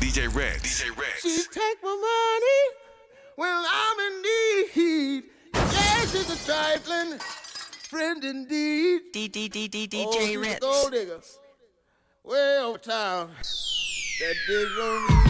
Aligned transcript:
DJ 0.00 0.34
Rex. 0.34 0.62
DJ 0.62 0.96
Rex. 0.96 1.22
She 1.22 1.36
take 1.52 1.82
my 1.82 1.90
money 1.90 2.76
when 3.36 3.50
I'm 3.50 3.98
in 4.00 4.22
need. 4.22 5.24
Yes, 5.54 6.12
she's 6.12 6.30
a 6.30 6.46
trifling 6.46 7.18
friend 7.18 8.24
indeed. 8.24 9.02
D 9.12 9.28
D 9.28 9.48
D 9.48 9.68
D 9.68 9.88
Oh, 10.06 10.10
DJ 10.10 10.42
she's 10.42 10.58
gold 10.58 10.92
digger. 10.92 11.20
Way 12.24 12.58
over 12.62 12.78
town. 12.78 13.30
That 14.20 14.34
digs 14.48 14.78
on 14.78 15.24
me. 15.24 15.29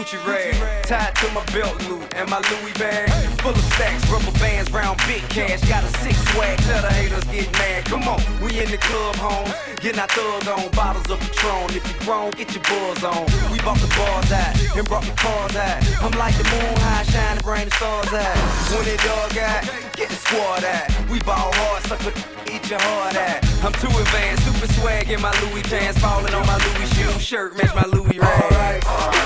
Gucci 0.00 0.16
rag 0.26 0.82
tied 0.84 1.14
to 1.16 1.30
my 1.34 1.44
belt 1.52 1.76
loop 1.86 2.16
and 2.16 2.30
my 2.30 2.38
Louis 2.48 2.72
bag 2.78 3.10
full 3.40 3.52
of 3.52 3.64
stacks, 3.74 4.08
rubber 4.08 4.32
bands, 4.38 4.70
round 4.70 4.98
big 5.06 5.22
cash. 5.28 5.60
Got 5.68 5.84
a 5.84 5.90
six 5.98 6.16
swag, 6.32 6.58
tell 6.58 6.82
the 6.82 6.92
haters 6.92 7.24
get 7.24 7.50
mad. 7.52 7.84
Come 7.84 8.08
on, 8.08 8.20
we 8.40 8.60
in 8.60 8.70
the 8.70 8.78
club, 8.78 9.16
home, 9.16 9.52
getting 9.80 10.00
our 10.00 10.08
thug 10.08 10.46
on, 10.48 10.70
bottles 10.72 11.08
of 11.10 11.18
Patron. 11.20 11.76
If 11.76 11.84
you 11.84 11.96
grown, 12.06 12.30
get 12.32 12.54
your 12.54 12.62
buzz 12.64 13.04
on. 13.04 13.24
We 13.52 13.58
bought 13.60 13.80
the 13.80 13.92
bars 13.96 14.32
out 14.32 14.52
and 14.76 14.86
brought 14.86 15.04
the 15.04 15.16
cars 15.16 15.56
out. 15.56 15.78
I'm 16.00 16.12
like 16.16 16.36
the 16.36 16.44
moon 16.44 16.76
high, 16.80 17.04
shining, 17.04 17.42
bring 17.42 17.64
the 17.68 17.74
stars 17.76 18.12
out. 18.12 18.36
When 18.72 18.86
it 18.86 19.00
dog 19.00 19.36
out, 19.36 19.64
get 19.96 20.08
the 20.08 20.16
squad 20.16 20.64
out. 20.64 20.88
We 21.10 21.18
ball 21.20 21.52
hard, 21.52 21.82
sucker, 21.84 22.12
eat 22.48 22.68
your 22.70 22.80
heart 22.80 23.16
out. 23.16 23.40
I'm 23.64 23.72
too 23.76 23.92
advanced, 23.92 24.44
super 24.46 24.68
swag 24.80 25.10
in 25.10 25.20
my 25.20 25.32
Louis 25.44 25.62
pants, 25.62 25.98
falling 26.00 26.34
on 26.34 26.46
my 26.46 26.56
Louis 26.56 26.88
shoe 26.94 27.18
shirt, 27.20 27.56
match 27.56 27.74
my 27.74 27.84
Louis 27.84 28.18
rag. 28.18 28.52
Alright, 28.52 28.86
alright, 28.86 29.14
okay, 29.14 29.19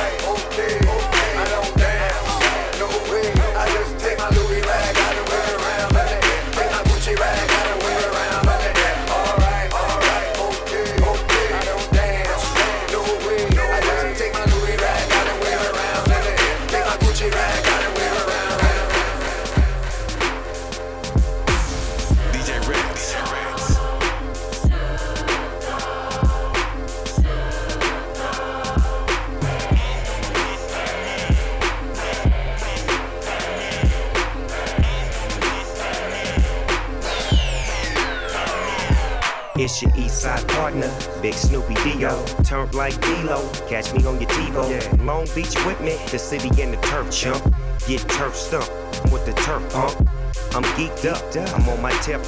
It's 40.24 40.30
your 40.30 40.36
east 40.36 40.46
side 40.46 40.56
partner, 40.56 41.20
Big 41.20 41.34
Snoopy 41.34 41.74
Dio. 41.84 42.24
Turned 42.44 42.74
like 42.74 42.98
D-Lo, 43.02 43.46
catch 43.68 43.92
me 43.92 44.06
on 44.06 44.18
your 44.18 44.30
TiVo. 44.30 45.04
Long 45.04 45.26
Beach 45.34 45.54
with 45.66 45.78
me, 45.80 45.98
the 46.10 46.18
city 46.18 46.48
and 46.62 46.72
the 46.72 46.80
turf 46.82 47.10
chump. 47.10 47.42
Get 47.86 48.00
turf 48.08 48.34
stumped 48.34 48.70
with 49.12 49.26
the 49.26 49.32
turf 49.42 49.62
pump. 49.70 50.08
I'm 50.54 50.64
geeked 50.76 51.04
up, 51.04 51.21
I'm 51.54 51.68
on 51.68 51.82
my 51.82 51.92
tip. 52.00 52.22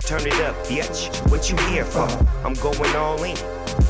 Turn 0.00 0.26
it 0.26 0.40
up, 0.40 0.56
bitch. 0.66 1.08
What 1.30 1.48
you 1.48 1.56
here 1.68 1.84
for? 1.84 2.08
I'm 2.44 2.54
going 2.54 2.96
all 2.96 3.22
in. 3.22 3.36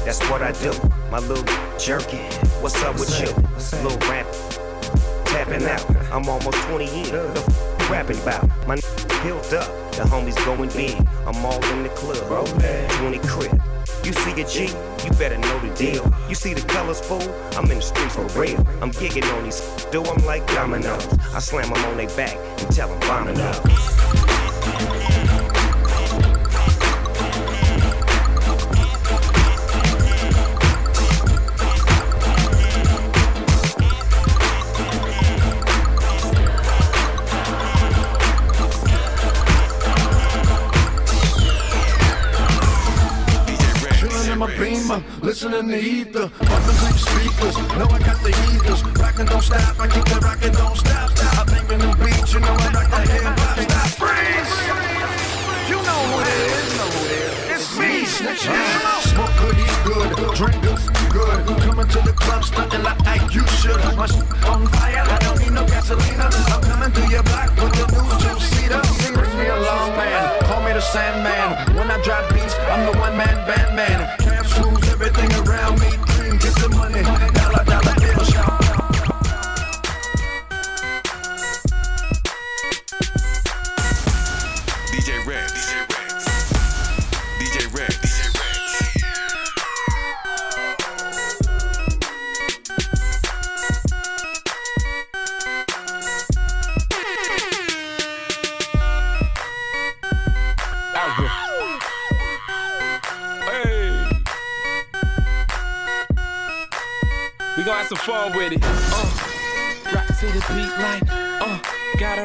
That's 0.05 0.21
what 0.29 0.43
I 0.43 0.53
do. 0.53 0.73
My 1.11 1.19
little 1.21 1.45
jerky. 1.79 2.19
What's 2.61 2.83
up 2.83 2.99
with 2.99 3.19
you? 3.21 3.29
Little 3.83 3.99
rap 4.09 4.27
tapping 5.27 5.65
out. 5.65 5.85
I'm 6.13 6.29
almost 6.29 6.59
20 6.69 6.85
in. 6.85 7.68
Rapping 7.91 8.19
about? 8.19 8.47
My 8.67 8.75
n- 8.75 8.81
built 9.23 9.53
up. 9.55 9.69
The 9.93 10.05
homies 10.05 10.37
going 10.45 10.71
big. 10.71 10.95
I'm 11.27 11.45
all 11.45 11.65
in 11.73 11.83
the 11.83 11.89
club. 11.91 12.29
20 13.01 13.19
crib. 13.27 13.63
You 14.05 14.13
see 14.13 14.41
a 14.41 14.47
G, 14.47 14.73
you 15.05 15.11
better 15.19 15.37
know 15.39 15.59
the 15.61 15.75
deal. 15.75 16.13
You 16.29 16.35
see 16.35 16.55
the 16.55 16.63
colors, 16.69 17.01
fool? 17.01 17.23
I'm 17.57 17.71
in 17.71 17.79
the 17.79 17.83
streets 17.83 18.15
for 18.15 18.25
real. 18.39 18.59
I'm 18.81 18.93
gigging 18.93 19.25
on 19.37 19.45
these, 19.45 19.61
do 19.91 20.05
I'm 20.05 20.25
like 20.25 20.47
dominoes. 20.49 21.07
I 21.35 21.41
slam 21.41 21.73
them 21.73 21.85
on 21.85 21.97
their 21.97 22.09
back 22.17 22.37
and 22.37 22.71
tell 22.71 22.89
them 22.89 23.01
bombing 23.01 23.41
up. 23.41 25.18
Listening 45.39 45.69
to 45.69 45.79
ether. 45.79 46.27
Bumping 46.51 46.77
through 46.83 46.99
speakers. 46.99 47.57
Know 47.79 47.87
I 47.87 47.99
got 48.03 48.19
the 48.23 48.33
heaters. 48.35 48.83
Rockin' 48.99 49.27
don't 49.27 49.43
stop. 49.43 49.79
I 49.79 49.87
keep 49.87 50.05
the 50.05 50.19
rockin' 50.19 50.53
don't 50.53 50.77
stop. 50.77 51.11
I'm 51.39 51.47
thinking 51.47 51.79
them 51.79 51.95
beats. 52.03 52.35
You 52.35 52.41
know 52.41 52.57
I 52.59 52.67
rock 52.75 52.91
the 52.91 53.01
hip 53.07 53.23
hop. 53.23 53.59
Stop. 53.63 53.89
Freeze. 54.03 54.55
You 55.71 55.79
know 55.79 56.01
who 56.11 56.15
it 56.19 56.29
is. 56.43 56.69
Know 56.75 56.91
who 56.91 57.01
it 57.07 57.23
is. 57.23 57.55
It's 57.55 57.79
me, 57.79 58.03
snitches. 58.03 58.67
Smoke 59.15 59.31
good, 59.39 59.59
eat 59.63 59.79
good, 59.87 60.11
drink 60.35 60.59
good, 60.59 60.81
good. 61.15 61.39
Coming 61.63 61.87
to 61.87 62.01
the 62.03 62.15
club, 62.19 62.43
stunting 62.43 62.83
like 62.83 62.99
I 63.07 63.23
you 63.31 63.47
should. 63.63 63.79
My 63.95 64.07
shit 64.07 64.27
on 64.43 64.67
fire, 64.67 65.05
I 65.07 65.19
don't 65.23 65.39
need 65.39 65.53
no 65.53 65.63
gasolina. 65.67 66.27
I'm 66.51 66.63
coming 66.67 66.91
through 66.91 67.11
your 67.15 67.23
block 67.23 67.55
with 67.63 67.79
the 67.79 67.87
new 67.95 68.11
two-seater. 68.27 68.83
Bring 69.15 69.35
me 69.39 69.47
along, 69.47 69.95
man. 69.95 70.43
Call 70.51 70.63
me 70.67 70.73
the 70.73 70.83
Sandman. 70.83 71.77
When 71.77 71.91
I 71.91 72.03
drop 72.03 72.27
beats, 72.35 72.59
I'm 72.67 72.91
the 72.91 72.99
one-man 72.99 73.37
band 73.47 73.77
man. 73.77 73.99
Cash 74.19 74.59
rules 74.59 74.88
everything 75.01 75.31
around 75.47 75.79
me. 75.79 75.91
Dream, 76.15 76.39
the 76.39 76.69
money. 76.71 77.03
Dollar, 77.03 77.65
dollar 77.65 77.95
bill. 78.01 78.19
DJ 84.91 85.27
Rex. 85.27 85.58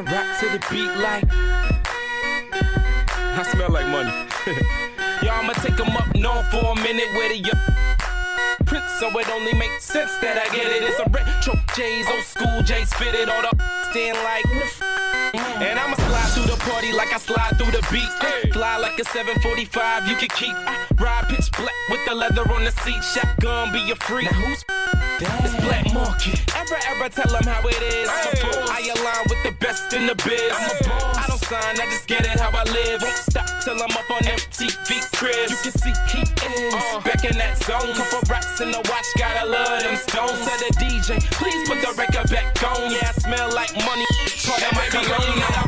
Gotta 0.01 0.15
rock 0.15 0.39
to 0.39 0.45
the 0.49 0.59
beat 0.71 0.91
like. 1.01 1.25
I 2.51 3.43
smell 3.51 3.69
like 3.69 3.87
money. 3.87 4.09
Y'all, 5.21 5.41
I'ma 5.41 5.53
take 5.53 5.79
'em 5.79 5.95
up 5.95 6.15
north 6.15 6.49
for 6.51 6.65
a 6.71 6.75
minute 6.75 7.09
with 7.13 7.31
it. 7.31 8.65
Prince, 8.65 8.91
so 8.99 9.07
it 9.19 9.29
only 9.29 9.53
makes 9.53 9.83
sense 9.83 10.15
that 10.17 10.37
I 10.37 10.55
get 10.55 10.65
it. 10.71 10.83
It's 10.83 10.99
a 10.99 11.09
retro 11.09 11.53
J's, 11.75 12.07
old 12.09 12.23
school 12.23 12.61
J's 12.63 12.93
fitted. 12.93 13.29
All 13.29 13.41
the 13.41 13.53
stand 13.91 14.17
like, 14.23 14.45
who 14.45 14.59
the 14.59 14.65
f- 14.65 14.81
and 15.61 15.79
I'ma 15.79 15.95
slide 15.95 16.29
through 16.33 16.49
the 16.49 16.59
party 16.71 16.91
like 16.93 17.13
I 17.13 17.17
slide 17.17 17.57
through 17.57 17.71
the 17.71 17.85
beats. 17.91 18.15
Fly 18.53 18.77
like 18.77 18.97
a 18.99 19.05
745, 19.05 20.07
you 20.07 20.15
can 20.15 20.29
keep. 20.29 20.55
Ride 20.99 21.25
pitch 21.29 21.51
black 21.51 21.75
with 21.89 22.03
the 22.07 22.15
leather 22.15 22.49
on 22.51 22.63
the 22.63 22.71
seat. 22.71 23.03
Shotgun 23.03 23.71
be 23.71 23.91
a 23.91 23.95
freak. 23.95 24.31
Now 24.31 24.37
who's 24.39 24.63
it's 25.21 25.55
black 25.63 25.93
market. 25.93 26.39
Ever, 26.55 26.79
ever 26.89 27.09
tell 27.09 27.31
them 27.31 27.43
how 27.43 27.61
it 27.67 27.81
is. 27.81 28.09
I 28.09 28.79
align 28.95 29.23
with 29.29 29.43
the 29.43 29.51
best 29.59 29.93
in 29.93 30.07
the 30.07 30.15
biz. 30.15 30.53
I 30.53 31.25
don't 31.27 31.39
sign, 31.39 31.79
I 31.79 31.85
just 31.91 32.07
get 32.07 32.25
it 32.25 32.39
how 32.39 32.51
I 32.51 32.63
live. 32.63 33.01
Won't 33.01 33.15
stop 33.15 33.49
till 33.63 33.75
I'm 33.75 33.91
up 33.91 34.09
on 34.09 34.21
MTV 34.23 35.11
cribs. 35.13 35.51
You 35.51 35.71
can 35.71 35.79
see 35.79 35.93
he 36.11 36.21
is 36.23 36.73
uh, 36.73 37.01
back 37.01 37.25
in 37.25 37.37
that 37.37 37.57
zone. 37.63 37.93
Couple 37.93 38.21
rocks 38.29 38.61
in 38.61 38.71
the 38.71 38.81
watch, 38.89 39.09
gotta 39.17 39.47
love 39.49 39.83
them 39.83 39.95
stones. 39.95 40.39
To 40.45 40.53
the 40.59 40.71
DJ, 40.79 41.19
please 41.31 41.67
put 41.67 41.81
the 41.81 41.93
record 41.97 42.29
back 42.29 42.57
on. 42.63 42.91
Yeah, 42.91 43.09
I 43.09 43.13
smell 43.13 43.53
like 43.53 43.73
money. 43.85 44.05
Of 44.43 44.73
my 44.75 44.87
cologne. 44.89 45.62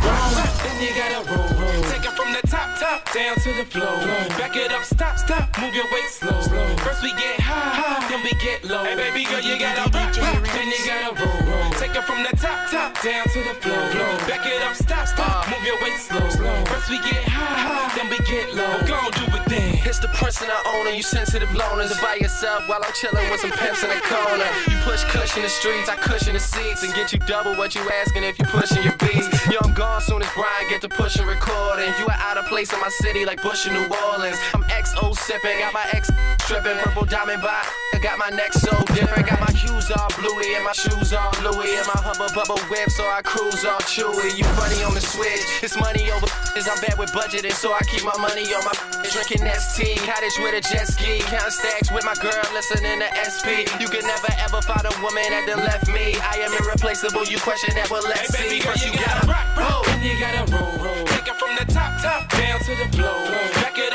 Down 3.15 3.35
to 3.39 3.53
the 3.53 3.63
floor. 3.63 3.95
Back 4.35 4.57
it 4.57 4.73
up, 4.73 4.83
stop, 4.83 5.17
stop, 5.17 5.47
move 5.61 5.73
your 5.73 5.85
weight 5.85 6.11
slow. 6.11 6.35
First 6.83 7.01
we 7.01 7.11
get 7.15 7.39
high, 7.39 8.03
then 8.09 8.21
we 8.27 8.31
get 8.43 8.65
low. 8.65 8.83
Hey 8.83 8.95
baby 8.95 9.23
girl, 9.23 9.39
you 9.39 9.57
gotta 9.57 9.87
rock, 9.95 10.11
rock, 10.19 10.43
then 10.43 10.67
you 10.67 10.79
gotta 10.83 11.15
roll, 11.15 11.39
roll. 11.47 11.71
Take 11.79 11.95
it 11.95 12.03
from 12.03 12.23
the 12.23 12.35
top, 12.35 12.69
top 12.69 12.91
down 13.01 13.23
to 13.23 13.39
the 13.39 13.55
floor. 13.63 13.87
Back 14.27 14.45
it 14.45 14.61
up, 14.67 14.75
stop, 14.75 15.07
stop, 15.07 15.47
uh. 15.47 15.51
move 15.51 15.63
your 15.65 15.79
weight 15.81 15.97
slow. 15.97 16.27
First 16.67 16.89
we 16.89 16.97
get 17.07 17.23
high, 17.23 17.87
then 17.95 18.09
we 18.11 18.19
get 18.27 18.53
low. 18.53 18.83
Go 18.85 18.95
on, 18.95 19.11
do 19.11 19.23
it. 19.31 19.54
It's 19.95 20.03
the 20.03 20.11
prince 20.11 20.41
and 20.41 20.51
own, 20.51 20.83
owner, 20.83 20.89
you 20.89 21.01
sensitive 21.01 21.47
loners. 21.55 21.95
By 22.01 22.15
yourself 22.15 22.67
while 22.67 22.81
I'm 22.83 22.91
chilling 22.99 23.31
with 23.31 23.39
some 23.39 23.51
pimps 23.51 23.81
in 23.81 23.87
the 23.87 24.01
corner. 24.03 24.43
You 24.67 24.75
push 24.83 25.05
cushion 25.05 25.41
the 25.41 25.47
streets, 25.47 25.87
I 25.87 25.95
cushion 25.95 26.33
the 26.33 26.39
seats, 26.41 26.83
and 26.83 26.93
get 26.93 27.13
you 27.13 27.19
double 27.19 27.55
what 27.55 27.75
you 27.75 27.81
asking 28.03 28.25
if 28.25 28.37
you 28.37 28.43
pushing 28.43 28.83
your 28.83 28.97
beats. 28.97 29.31
Yo, 29.47 29.55
I'm 29.63 29.73
gone 29.73 30.01
soon 30.01 30.21
as 30.21 30.27
Brian 30.35 30.67
get 30.67 30.81
to 30.81 30.89
pushing 30.89 31.25
recording. 31.25 31.93
You 31.97 32.07
are 32.07 32.19
out 32.19 32.35
of 32.35 32.45
place 32.47 32.73
in 32.73 32.81
my 32.81 32.89
city 32.89 33.23
like 33.23 33.41
Bush 33.41 33.67
in 33.67 33.73
New 33.73 33.87
Orleans. 34.11 34.35
I'm 34.53 34.63
XO 34.63 35.15
sipping, 35.15 35.59
got 35.59 35.71
my 35.71 35.87
ex 35.93 36.11
stripping, 36.45 36.77
purple 36.77 37.05
diamond 37.05 37.41
by. 37.41 37.63
I 37.93 37.97
got 37.99 38.17
my 38.19 38.29
neck 38.29 38.53
so 38.53 38.69
different, 38.93 39.25
got 39.27 39.39
my 39.39 39.53
shoes 39.57 39.89
all 39.91 40.09
bluey 40.19 40.53
and 40.55 40.63
my 40.63 40.73
shoes 40.73 41.13
all 41.13 41.31
Louis 41.41 41.73
and 41.73 41.87
my 41.87 41.97
hubba 41.97 42.27
bubba 42.37 42.57
whip, 42.69 42.89
so 42.89 43.03
I 43.07 43.21
cruise 43.21 43.65
all 43.65 43.79
chewy. 43.89 44.37
You 44.37 44.43
funny 44.59 44.83
on 44.83 44.93
the 44.93 45.01
switch, 45.01 45.41
it's 45.63 45.77
money 45.77 46.11
over. 46.11 46.27
Is 46.55 46.67
I'm 46.67 46.79
bad 46.81 46.97
with 46.99 47.11
budgeting, 47.11 47.51
so 47.53 47.73
I 47.73 47.81
keep 47.89 48.03
my 48.03 48.15
money 48.17 48.45
on 48.53 48.63
my 48.63 48.75
drinking 49.13 49.47
ST, 49.47 49.97
cottage 50.05 50.37
with 50.39 50.53
a 50.53 50.61
jet 50.61 50.85
ski, 50.87 51.19
counting 51.31 51.51
stacks 51.51 51.91
with 51.91 52.05
my 52.05 52.15
girl, 52.21 52.43
listening 52.53 52.99
to 52.99 53.07
SP. 53.25 53.65
You 53.79 53.87
can 53.87 54.05
never 54.05 54.31
ever 54.43 54.61
find 54.61 54.83
a 54.85 54.93
woman 55.01 55.25
that 55.31 55.45
done 55.47 55.63
left 55.63 55.87
me. 55.87 56.19
I 56.19 56.43
am 56.45 56.51
irreplaceable. 56.61 57.25
You 57.25 57.39
question 57.39 57.73
that, 57.75 57.89
well 57.89 58.03
let's 58.03 58.35
Hey 58.35 58.43
see. 58.43 58.43
baby 58.43 58.57
girl, 58.63 58.73
First 58.75 58.85
you 58.85 58.91
you 58.91 58.99
gotta 58.99 59.25
gotta 59.25 59.31
rock, 59.31 59.47
rock, 59.57 59.85
then 59.87 60.03
you 60.03 60.15
gotta 60.19 60.43
roll, 60.51 60.73
roll. 60.83 61.03
Take 61.09 61.27
it 61.31 61.37
from 61.39 61.55
the 61.55 61.65
top, 61.71 61.95
top 62.03 62.27
down 62.35 62.59
to 62.59 62.73
the 62.75 62.87
floor. 62.91 63.23
Back 63.63 63.79
it 63.79 63.93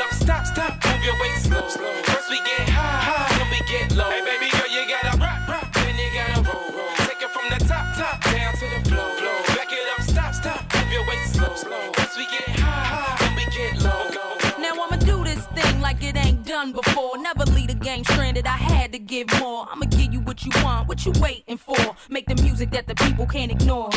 move 1.01 1.07
your 1.07 1.21
weight 1.21 1.37
slow. 1.37 1.61
First 2.03 2.29
we 2.29 2.37
get 2.37 2.69
high, 2.69 3.37
then 3.37 3.49
we 3.49 3.59
get 3.65 3.95
low. 3.95 4.09
Hey 4.09 4.21
baby 4.21 4.49
girl, 4.51 4.69
you 4.69 4.87
gotta 4.87 5.17
rock, 5.17 5.47
rock, 5.47 5.73
then 5.73 5.95
you 5.97 6.09
gotta 6.13 6.41
roll, 6.45 6.69
roll. 6.77 6.95
Take 6.97 7.21
it 7.21 7.31
from 7.31 7.49
the 7.49 7.65
top, 7.65 7.95
top 7.95 8.23
down 8.23 8.53
to 8.53 8.65
the 8.69 8.89
floor. 8.89 9.09
Back 9.55 9.71
it 9.71 9.87
up, 9.97 10.01
stop, 10.01 10.33
stop, 10.33 10.61
move 10.75 10.91
your 10.91 11.07
weight 11.07 11.25
slow. 11.27 11.91
First 11.93 12.17
we 12.17 12.25
get 12.25 12.47
high, 12.59 12.85
high, 12.93 13.25
then 13.25 13.35
we 13.35 13.45
get 13.45 13.81
low. 13.81 14.11
Now 14.59 14.83
I'ma 14.83 14.97
do 14.97 15.23
this 15.23 15.45
thing 15.47 15.81
like 15.81 16.03
it 16.03 16.15
ain't 16.17 16.45
done 16.45 16.71
before. 16.71 17.17
Never 17.17 17.45
leave 17.45 17.69
a 17.69 17.73
game 17.73 18.03
stranded. 18.03 18.45
I 18.45 18.57
had 18.57 18.91
to 18.91 18.99
give 18.99 19.27
more. 19.39 19.67
I'ma 19.71 19.85
give 19.85 20.13
you 20.13 20.19
what 20.19 20.45
you 20.45 20.51
want, 20.63 20.87
what 20.87 21.05
you 21.05 21.13
waiting 21.19 21.57
for. 21.57 21.95
Make 22.09 22.27
the 22.27 22.35
music 22.43 22.69
that 22.71 22.85
the 22.85 22.95
people 22.95 23.25
can't 23.25 23.51
ignore. 23.51 23.89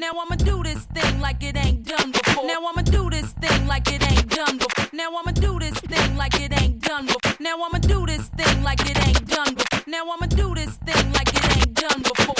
Now 0.00 0.12
I'ma 0.18 0.36
do 0.36 0.62
this 0.62 0.86
thing 0.94 1.20
like 1.20 1.42
it 1.42 1.58
ain't 1.58 1.84
done 1.84 2.10
before. 2.10 2.46
Now 2.46 2.66
I'ma 2.66 2.80
do 2.80 3.10
this 3.10 3.32
thing 3.32 3.66
like 3.66 3.86
it 3.92 4.02
ain't 4.10 4.30
done 4.30 4.56
before. 4.56 4.86
Now 4.94 5.14
I'ma 5.14 5.32
do 5.32 5.58
this 5.58 5.78
thing 5.78 6.16
like 6.16 6.40
it 6.40 6.58
ain't 6.58 6.80
done 6.80 7.04
before. 7.04 7.36
Now 7.38 7.62
I'ma 7.62 7.78
do 7.80 8.06
this 8.06 8.28
thing 8.28 8.62
like 8.62 8.80
it 8.80 8.96
ain't 9.06 9.28
done 9.28 9.54
before. 9.54 9.82
Now 9.86 10.10
I'ma 10.10 10.26
do 10.28 10.54
this 10.54 10.74
thing 10.86 11.12
like 11.12 11.28
it 11.34 11.56
ain't 11.58 11.74
done 11.74 12.00
before. 12.00 12.39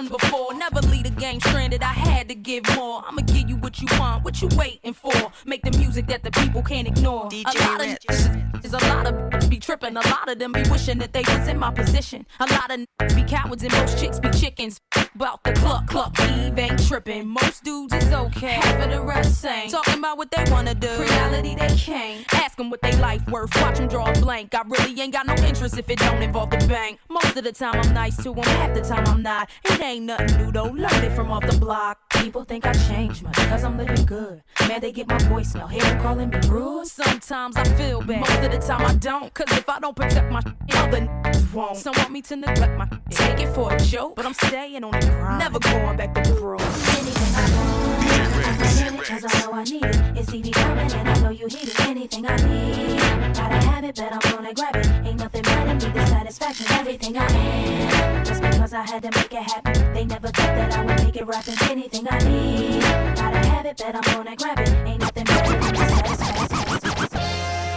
Done 0.00 0.18
before. 0.18 0.54
Never 0.54 0.80
leave 0.80 1.06
a 1.06 1.10
game 1.10 1.40
stranded. 1.40 1.82
I 1.82 1.92
had 1.92 2.28
to 2.28 2.34
give 2.34 2.64
more. 2.76 3.02
I'ma 3.06 3.22
give 3.22 3.48
you 3.48 3.56
what 3.56 3.80
you 3.80 3.86
want, 3.98 4.24
what 4.24 4.40
you 4.40 4.48
waiting 4.56 4.94
for. 4.94 5.12
Make 5.44 5.62
the 5.62 5.76
music 5.78 6.06
that 6.08 6.22
the 6.22 6.30
people 6.30 6.62
can't 6.62 6.88
ignore. 6.88 7.28
a 7.32 7.58
lot 7.60 7.84
of 7.84 7.98
is 8.64 8.72
a 8.72 8.78
lot 8.88 9.06
of 9.06 9.14
be 9.50 9.58
tripping. 9.58 9.96
A 9.96 10.06
lot 10.08 10.28
of 10.28 10.38
them 10.38 10.52
be 10.52 10.62
wishing 10.70 10.98
that 10.98 11.12
they 11.12 11.22
was 11.22 11.48
in 11.48 11.58
my 11.58 11.70
position. 11.72 12.26
A 12.40 12.46
lot 12.46 12.70
of 12.70 12.86
be 13.16 13.24
cowards 13.24 13.62
and 13.62 13.72
most 13.72 13.98
chicks 13.98 14.18
be 14.18 14.30
chickens. 14.30 14.80
About 15.14 15.42
the 15.44 15.52
cluck 15.52 15.86
cluck, 15.86 16.14
Eve 16.20 16.58
ain't 16.58 16.86
tripping. 16.86 17.26
Most 17.28 17.64
dudes 17.64 17.94
is 17.94 18.12
okay, 18.12 18.52
half 18.52 18.84
of 18.84 18.90
the 18.90 19.02
rest 19.02 19.44
ain't. 19.44 19.70
Talking 19.70 19.98
about 19.98 20.18
what 20.18 20.30
they 20.30 20.44
wanna 20.50 20.74
do, 20.74 20.88
reality 20.88 21.54
they 21.54 21.74
can't. 21.76 22.24
Ask 22.32 22.49
them 22.60 22.70
what 22.70 22.82
they 22.82 22.94
life 22.96 23.26
worth, 23.28 23.50
watch 23.60 23.78
them 23.78 23.88
draw 23.88 24.10
a 24.10 24.12
blank. 24.20 24.54
I 24.54 24.62
really 24.66 25.00
ain't 25.00 25.12
got 25.12 25.26
no 25.26 25.34
interest 25.46 25.78
if 25.78 25.88
it 25.88 25.98
don't 25.98 26.22
involve 26.22 26.50
the 26.50 26.58
bank. 26.68 26.98
Most 27.08 27.36
of 27.36 27.44
the 27.44 27.52
time 27.52 27.80
I'm 27.80 27.94
nice 27.94 28.16
to 28.18 28.34
them, 28.34 28.44
half 28.44 28.74
the 28.74 28.82
time 28.82 29.06
I'm 29.06 29.22
not. 29.22 29.48
It 29.64 29.80
ain't 29.80 30.04
nothing 30.04 30.36
new 30.38 30.52
though, 30.52 30.64
learned 30.64 31.04
it 31.04 31.12
from 31.12 31.30
off 31.30 31.46
the 31.46 31.58
block. 31.58 32.09
People 32.20 32.44
think 32.44 32.66
I 32.66 32.72
changed 32.72 33.22
much 33.22 33.34
because 33.36 33.64
I'm 33.64 33.78
living 33.78 34.04
good. 34.04 34.42
Man, 34.68 34.80
they 34.80 34.92
get 34.92 35.08
my 35.08 35.16
voicemail, 35.18 35.70
hear 35.70 35.82
them 35.82 36.00
calling 36.02 36.28
me 36.28 36.38
rude. 36.48 36.86
Sometimes 36.86 37.56
I 37.56 37.64
feel 37.74 38.02
bad, 38.02 38.20
most 38.20 38.44
of 38.44 38.52
the 38.52 38.58
time 38.58 38.86
I 38.86 38.94
don't. 38.94 39.32
Cause 39.32 39.46
if 39.56 39.68
I 39.68 39.80
don't 39.80 39.96
protect 39.96 40.30
my 40.30 40.42
other 40.74 41.00
niggas 41.00 41.54
won't. 41.54 41.76
Some 41.76 41.94
want 41.96 42.10
me 42.10 42.22
to 42.22 42.36
neglect 42.36 42.78
my 42.78 42.88
take 43.10 43.40
it 43.40 43.54
for 43.54 43.72
a 43.72 43.80
joke, 43.80 44.16
but 44.16 44.26
I'm 44.26 44.34
staying 44.34 44.84
on 44.84 44.92
the 44.92 45.06
grind. 45.06 45.38
Never 45.38 45.58
going 45.60 45.96
back 45.96 46.14
to 46.14 46.34
pro. 46.34 46.58
DJ 46.58 48.36
Rex. 48.36 48.80
DJ 48.80 49.04
Cause 49.04 49.22
Rex. 49.22 49.34
I 49.34 49.40
know 49.40 49.52
I 49.52 49.64
need 49.64 49.84
it. 49.84 50.18
It's 50.18 50.30
TV 50.30 50.52
coming 50.52 50.92
and 50.92 51.08
I 51.08 51.20
know 51.20 51.30
you 51.30 51.46
need 51.46 51.68
it. 51.68 51.80
Anything 51.80 52.26
I 52.26 52.36
need. 52.36 53.00
Gotta 53.34 53.66
have 53.66 53.84
it, 53.84 53.96
but 53.96 54.12
I'm 54.12 54.36
gonna 54.36 54.54
grab 54.54 54.76
it. 54.76 54.86
Ain't 55.06 55.18
nothing 55.18 55.42
better 55.42 55.74
need 55.74 55.94
the 55.94 56.06
satisfaction. 56.06 56.66
Everything 56.70 57.16
I 57.16 57.26
am. 57.26 58.24
Just 58.24 58.42
because 58.42 58.72
I 58.74 58.82
had 58.82 59.02
to 59.02 59.10
make 59.10 59.32
it 59.32 59.42
happen. 59.42 59.92
They 59.94 60.04
never 60.04 60.28
thought 60.28 60.54
that 60.54 60.76
I 60.76 60.84
would 60.84 61.04
make 61.04 61.16
it 61.16 61.26
rapping. 61.26 61.54
Anything 61.70 62.06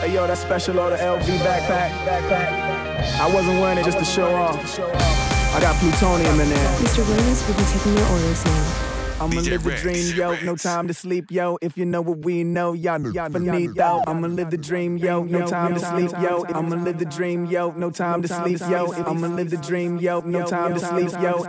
Hey 0.04 0.14
yo, 0.14 0.28
that 0.28 0.38
special 0.38 0.80
order 0.80 0.98
LV 0.98 1.24
backpack. 1.40 1.92
Backpack. 2.06 3.20
I 3.20 3.34
wasn't 3.34 3.60
wearing 3.62 3.78
it 3.78 3.86
just 3.86 4.00
to 4.00 4.06
show 4.06 4.36
off. 4.36 4.58
I 4.80 5.62
got 5.62 5.76
plutonium 5.76 6.40
in 6.40 6.50
there. 6.50 6.80
Mr. 6.80 7.08
Williams 7.08 7.48
will 7.48 7.56
be 7.56 7.64
taking 7.64 7.94
your 7.96 8.08
orders 8.10 8.44
now. 8.44 8.93
I'ma 9.24 9.42
DJ 9.42 9.52
live 9.52 9.64
the 9.64 9.76
dream, 9.78 10.16
yo. 10.18 10.36
No 10.44 10.56
time 10.58 10.88
to 10.90 10.94
sleep, 10.94 11.32
yo. 11.32 11.58
If 11.62 11.78
you 11.78 11.86
know 11.86 12.02
what 12.02 12.26
we 12.26 12.44
know, 12.44 12.74
y'all 12.74 13.00
y'all 13.14 13.30
finito. 13.30 14.02
I'ma 14.06 14.28
live 14.28 14.52
the 14.52 14.58
dream, 14.58 14.98
yo. 14.98 15.24
No 15.24 15.48
time 15.48 15.74
to 15.76 15.80
sleep, 15.80 16.12
yo. 16.20 16.44
I'ma 16.50 16.76
live 16.76 16.98
the 17.00 17.06
dream, 17.06 17.46
yo. 17.46 17.72
No 17.72 17.90
time 17.90 18.22
to 18.22 18.28
sleep, 18.28 18.60
yo. 18.70 18.92
I'ma 18.94 19.28
live 19.28 19.50
the 19.50 19.58
dream, 19.58 19.98
yo. 19.98 20.20
No 20.22 20.46
time 20.46 20.74
to 20.74 20.80
sleep, 20.82 21.12
yo. 21.22 21.46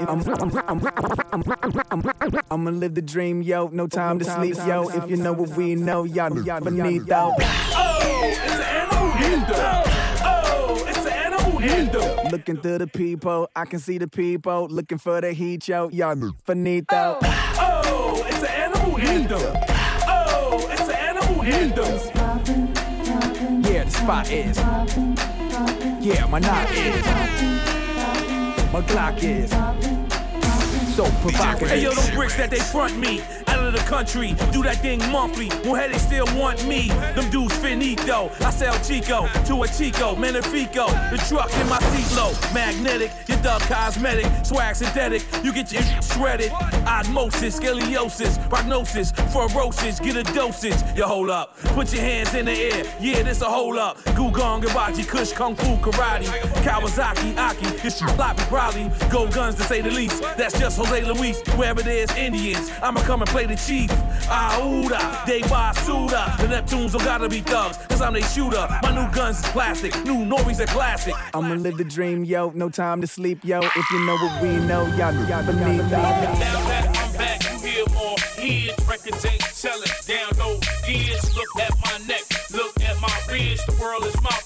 I'ma 2.53 2.71
live 2.71 2.95
the 2.95 3.03
dream, 3.03 3.43
yo. 3.43 3.69
No 3.73 3.89
time 3.89 4.21
to 4.21 4.25
sleep, 4.25 4.57
yo. 4.67 4.89
If 4.91 5.11
you 5.11 5.17
know 5.17 5.33
what 5.33 5.51
we 5.51 5.75
know, 5.75 6.05
y'all 6.05 6.31
finito. 6.31 7.33
Oh, 7.77 8.21
it's 8.23 8.39
an 8.55 8.61
animal 8.63 9.13
kingdom. 9.19 9.57
Oh, 10.27 10.85
it's 10.87 10.99
an 10.99 11.09
animal 11.09 11.59
kingdom. 11.61 12.31
Looking 12.31 12.57
through 12.61 12.79
the 12.79 12.87
people, 12.87 13.49
I 13.57 13.65
can 13.65 13.81
see 13.81 13.99
the 13.99 14.07
people 14.07 14.69
looking 14.69 14.99
for 14.99 15.21
the 15.21 15.33
heat, 15.33 15.67
yo. 15.67 15.89
Y'all 15.89 16.33
finito. 16.45 17.19
Oh, 17.21 17.64
it's 18.27 18.43
an 18.43 18.47
animal 18.47 18.97
kingdom. 18.99 19.43
Oh, 20.07 20.69
it's 20.71 20.89
an 20.89 20.95
animal 20.95 21.43
kingdom. 21.43 21.85
Oh, 22.17 22.41
yeah, 23.71 23.85
the 23.85 23.91
spot 23.91 24.31
is. 24.31 24.57
Yeah, 26.05 26.27
my 26.27 26.39
knot 26.39 26.71
is. 26.73 27.07
My 28.73 28.81
Glock 28.83 29.23
is. 29.23 30.04
So 30.95 31.03
provocative. 31.23 31.71
Hey 31.71 31.83
yo, 31.83 31.93
them 31.93 32.15
bricks 32.15 32.37
that 32.37 32.51
they 32.51 32.61
front 32.61 32.97
me 32.97 33.21
out 33.49 33.67
of 33.67 33.73
the 33.73 33.81
country, 33.81 34.35
do 34.53 34.63
that 34.63 34.77
thing 34.77 34.99
monthly. 35.11 35.49
Well, 35.65 35.75
hey, 35.75 35.89
they 35.89 35.99
still 35.99 36.27
want 36.39 36.65
me. 36.69 36.89
Them 37.17 37.29
dudes 37.31 37.57
finito. 37.57 38.31
I 38.41 38.51
sell 38.51 38.79
Chico 38.85 39.27
to 39.47 39.63
a 39.63 39.69
Chico, 39.69 40.15
Magnifico. 40.15 40.87
The 41.11 41.25
truck 41.29 41.53
in 41.55 41.69
my 41.69 41.81
seat 41.81 42.17
low, 42.17 42.33
magnetic. 42.53 43.11
Your 43.27 43.39
dub 43.39 43.63
cosmetic, 43.63 44.27
swag 44.45 44.77
synthetic. 44.77 45.23
You 45.43 45.53
get 45.53 45.73
your 45.73 45.83
shredded. 46.03 46.53
Osmosis, 46.87 47.59
scoliosis, 47.59 48.39
prognosis, 48.49 49.11
ferocious. 49.33 49.99
Get 49.99 50.17
a 50.17 50.23
dosage. 50.33 50.81
You 50.97 51.05
hold 51.05 51.31
up, 51.31 51.57
put 51.75 51.93
your 51.93 52.03
hands 52.03 52.35
in 52.35 52.45
the 52.47 52.53
air. 52.53 52.85
Yeah, 53.01 53.23
this 53.23 53.41
a 53.41 53.47
hold 53.47 53.79
up. 53.79 53.99
Gugong, 54.15 54.63
Gabachi, 54.63 55.09
Kush, 55.09 55.33
Kung 55.33 55.57
Fu, 55.57 55.77
Karate, 55.79 56.27
Kawasaki, 56.63 57.37
Aki. 57.37 57.67
This 57.83 57.99
sloppy 57.99 58.43
probably. 58.45 58.91
Go 59.11 59.29
guns 59.29 59.57
to 59.57 59.63
say 59.63 59.81
the 59.81 59.91
least. 59.91 60.23
That's 60.37 60.57
just 60.59 60.79
Jose 60.85 61.05
Luis. 61.05 61.41
Wherever 61.57 61.83
there's 61.83 62.15
Indians, 62.17 62.71
I'ma 62.83 63.01
come 63.03 63.23
and 63.23 63.31
play 63.31 63.47
the 63.47 63.57
chief. 63.57 63.91
Aouda, 64.29 65.25
they 65.27 65.43
buy 65.43 65.73
Suda. 65.73 66.35
The 66.39 66.47
Neptunes 66.47 66.93
don't 66.93 67.05
gotta 67.05 67.29
be 67.29 67.41
thugs, 67.41 67.79
cause 67.89 68.01
I'm 68.01 68.13
they 68.15 68.23
shooter. 68.23 68.67
My 68.83 68.95
new 68.95 69.11
guns 69.15 69.41
is 69.41 69.47
plastic, 69.51 69.95
new 70.05 70.25
Norries 70.25 70.61
are 70.61 70.67
classic. 70.67 71.15
I'ma 71.33 71.55
live 71.55 71.77
the 71.77 71.85
dream, 71.85 72.25
yo. 72.25 72.51
No 72.55 72.69
time 72.69 73.01
to 73.01 73.07
sleep, 73.07 73.45
yo. 73.45 73.61
If 73.61 73.91
you 73.91 74.05
know 74.05 74.17
what 74.17 74.43
we 74.43 74.57
know, 74.67 74.87
y'all 74.97 75.15
y'all 75.29 75.43
finito. 75.45 75.89
Now 75.89 76.01
that 76.69 76.97
I'm 76.99 77.13
back, 77.17 77.43
you 77.45 77.59
hear 77.67 77.85
more 77.95 78.17
hits. 78.37 78.89
Records 78.89 79.25
ain't 79.25 79.43
selling. 79.43 79.91
Down 80.07 80.31
low 80.39 80.59
gears. 80.87 81.35
Look 81.37 81.49
at 81.61 81.73
my 81.85 82.07
neck. 82.07 82.23
Look 82.53 82.81
at 82.83 83.01
my 83.01 83.17
wrist. 83.31 83.67
The 83.67 83.77
world 83.81 84.05
is 84.05 84.21
my 84.23 84.39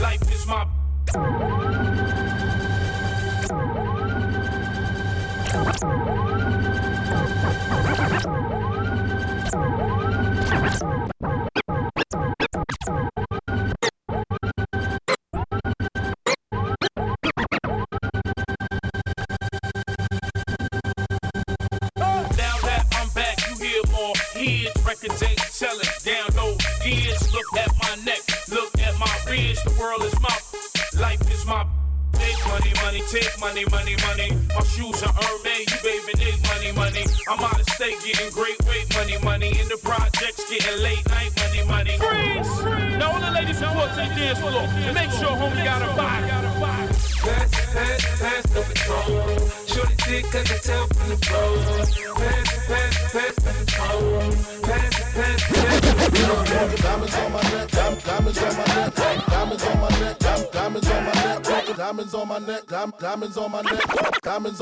life 0.00 0.22
is 0.32 0.46
my. 0.46 1.93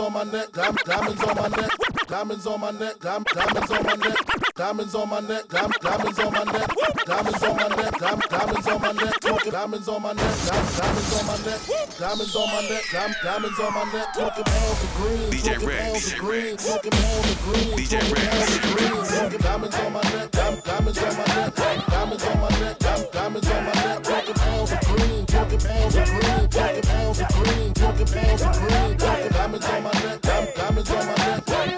On 0.03 0.13
my 0.13 0.25
neck, 0.25 0.49
diam- 0.51 0.77
diamonds 0.85 1.23
on 1.23 1.37
my 1.37 1.49
neck, 1.49 1.71
diamonds 2.09 2.47
on 2.47 2.61
my 2.61 2.71
neck, 2.73 2.99
diam- 2.99 3.25
diamonds 3.25 3.71
on 3.71 3.83
my 3.85 3.95
neck, 3.95 4.17
diamonds 4.57 4.95
on 4.95 5.09
my 5.09 5.21
neck, 5.21 5.45
diam- 5.49 5.81
diamonds 5.81 6.19
on 6.19 6.33
my 6.33 6.45
neck, 6.45 6.69
diamonds 7.07 7.43
on 7.43 7.57
my 7.57 7.69
neck, 7.69 7.93
diam- 8.03 8.29
diamonds 8.29 8.67
on 8.69 8.83
my 8.83 8.93
neck, 8.93 9.22
diamonds 9.63 9.89
on 9.89 10.03
my 10.03 10.13
neck, 10.13 10.37
diamonds 10.43 11.15
on 11.15 11.27
my 11.27 11.37
neck, 11.47 11.61
diamonds 11.97 12.35
on 12.35 12.49
my 12.49 12.63
neck, 12.69 12.83
diamonds 13.23 13.61
on 13.61 13.75
my 13.75 13.85
neck, 13.93 14.09
talking 14.13 14.43
pounds 14.43 14.83
of 14.83 14.95
green, 14.97 15.31
DJ 15.31 15.65
Rex, 15.65 16.15
green, 16.15 16.57
talking 16.57 16.91
pounds 16.91 17.31
of 17.31 17.43
green, 17.43 17.79
DJ 17.79 18.03
Rex. 18.11 18.27
pounds 18.27 18.57
of 18.57 18.63
green, 18.75 19.05
talking 19.07 19.39
diamonds 19.39 19.77
on 19.79 19.93
my 19.93 20.03
neck, 20.03 20.31
diamonds 20.33 20.99
on 20.99 21.17
my 21.17 21.25
neck, 21.37 21.55
diamonds 21.55 22.25
on 22.27 22.41
my 22.41 22.49
neck, 22.59 22.79
diamonds 23.13 23.51
on 23.53 23.65
my 23.65 23.73
neck, 23.73 24.03
talking 24.03 24.35
pounds 24.35 24.73
of 24.73 24.81
green, 24.81 25.27
talking 25.27 25.61
pounds 25.61 25.95
of 25.95 26.07
green, 26.11 26.49
talking 26.51 26.83
pounds 26.83 27.21
of 27.21 27.29
green, 27.29 27.75
talking 27.75 28.07
pounds 28.07 28.43
of 28.43 28.53
green, 28.59 28.97
talking 28.99 29.31
diamonds 29.31 29.67
on 29.67 29.83
my 29.85 29.93
neck, 29.93 30.21
diam- 30.23 30.55
diamonds 30.57 30.91
on 30.91 31.07
my 31.07 31.15
neck, 31.15 31.72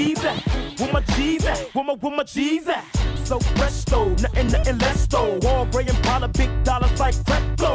Keys 0.00 0.24
at? 0.24 0.40
Where 0.80 0.92
my 0.94 1.00
G's 1.14 1.44
at? 1.44 1.58
Where 1.74 1.84
my, 1.84 1.92
where 1.92 2.16
my 2.16 2.24
G's 2.24 2.66
at? 2.68 2.84
So 3.24 3.38
fresh 3.38 3.84
though, 3.84 4.08
nothing, 4.08 4.46
nothing 4.46 4.78
less 4.78 5.06
though. 5.06 5.38
All 5.46 5.66
gray 5.66 5.82
and 5.82 5.90
Impala, 5.90 6.28
big 6.28 6.50
dollars 6.64 6.98
like 6.98 7.14
Creplo. 7.16 7.74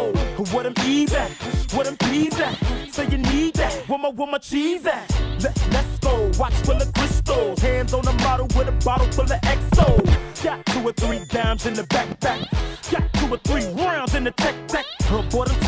What 0.52 0.64
them 0.64 0.74
E's 0.88 1.14
at? 1.14 1.30
What 1.74 1.86
them 1.86 1.96
P's 1.98 2.40
at? 2.40 2.56
Say 2.92 3.08
you 3.10 3.20
need 3.20 3.54
that. 3.56 3.74
Where 3.88 4.00
my, 4.00 4.10
where 4.10 4.28
my 4.28 4.40
cheese 4.40 4.88
at? 4.88 5.08
Let, 5.44 5.56
let's 5.72 6.00
go. 6.00 6.32
Watch 6.40 6.56
full 6.66 6.82
of 6.82 6.92
crystals. 6.96 7.60
Hands 7.62 7.94
on 7.94 8.04
the 8.04 8.14
model 8.14 8.48
with 8.58 8.70
a 8.70 8.78
bottle 8.84 9.06
full 9.12 9.26
of 9.26 9.42
XO. 9.42 10.44
Got 10.44 10.66
two 10.66 10.82
or 10.82 10.94
three 10.94 11.24
dimes 11.26 11.68
in 11.68 11.76
the 11.76 11.84
backpack. 11.84 12.42
Got 12.92 13.14
two 13.14 13.32
or 13.32 13.38
three 13.38 13.68
rounds 13.84 14.16
in 14.16 14.24
the 14.24 14.32
tech 14.32 14.56
tech. 14.68 14.86
Her 15.02 15.22
23s 15.30 15.65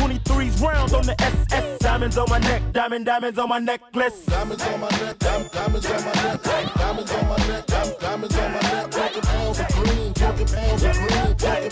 rounds 0.60 0.92
on 0.92 1.06
the 1.06 1.20
SS. 1.20 1.78
Diamonds 1.78 2.18
on 2.18 2.26
my 2.28 2.38
neck, 2.38 2.62
diamond, 2.72 3.06
diamonds 3.06 3.38
on 3.38 3.48
my 3.48 3.58
necklace. 3.58 4.24
Diamonds 4.26 4.62
on 4.66 4.80
my 4.80 4.88
neck, 4.88 5.18
diam- 5.18 5.50
diamonds 5.52 5.86
on 5.90 6.04
my 6.04 6.12
neck, 6.22 6.42
diamonds 6.74 7.12
on 7.12 7.28
my 7.28 7.36
neck, 7.48 7.66
diam- 7.66 8.00
diamonds 8.00 8.36
on 8.36 8.52
my 8.52 8.60
neck, 8.60 8.90
talking 8.90 9.22
pounds 9.22 9.60
of 9.60 9.68
green, 9.68 10.14
talking 10.14 10.46
pounds 10.46 10.82
of 10.84 10.92
green, 10.94 11.36
talking 11.36 11.70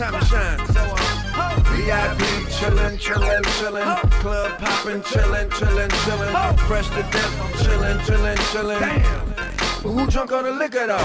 Time 0.00 0.18
to 0.18 0.26
shine. 0.28 0.58
Uh, 1.36 1.62
VIP 1.66 2.48
chillin', 2.48 2.96
chillin', 2.96 3.42
chillin'. 3.60 4.10
Club 4.22 4.58
poppin', 4.58 5.02
chillin', 5.02 5.50
chillin', 5.50 5.90
chillin'. 5.90 6.58
Fresh 6.60 6.88
to 6.88 7.02
death, 7.12 7.40
I'm 7.42 7.52
chillin', 7.60 7.98
chillin', 8.06 8.36
chillin'. 8.50 9.82
But 9.82 9.90
who 9.90 10.06
drunk 10.06 10.32
on 10.32 10.44
the 10.44 10.52
liquor 10.52 10.86
though? 10.86 10.96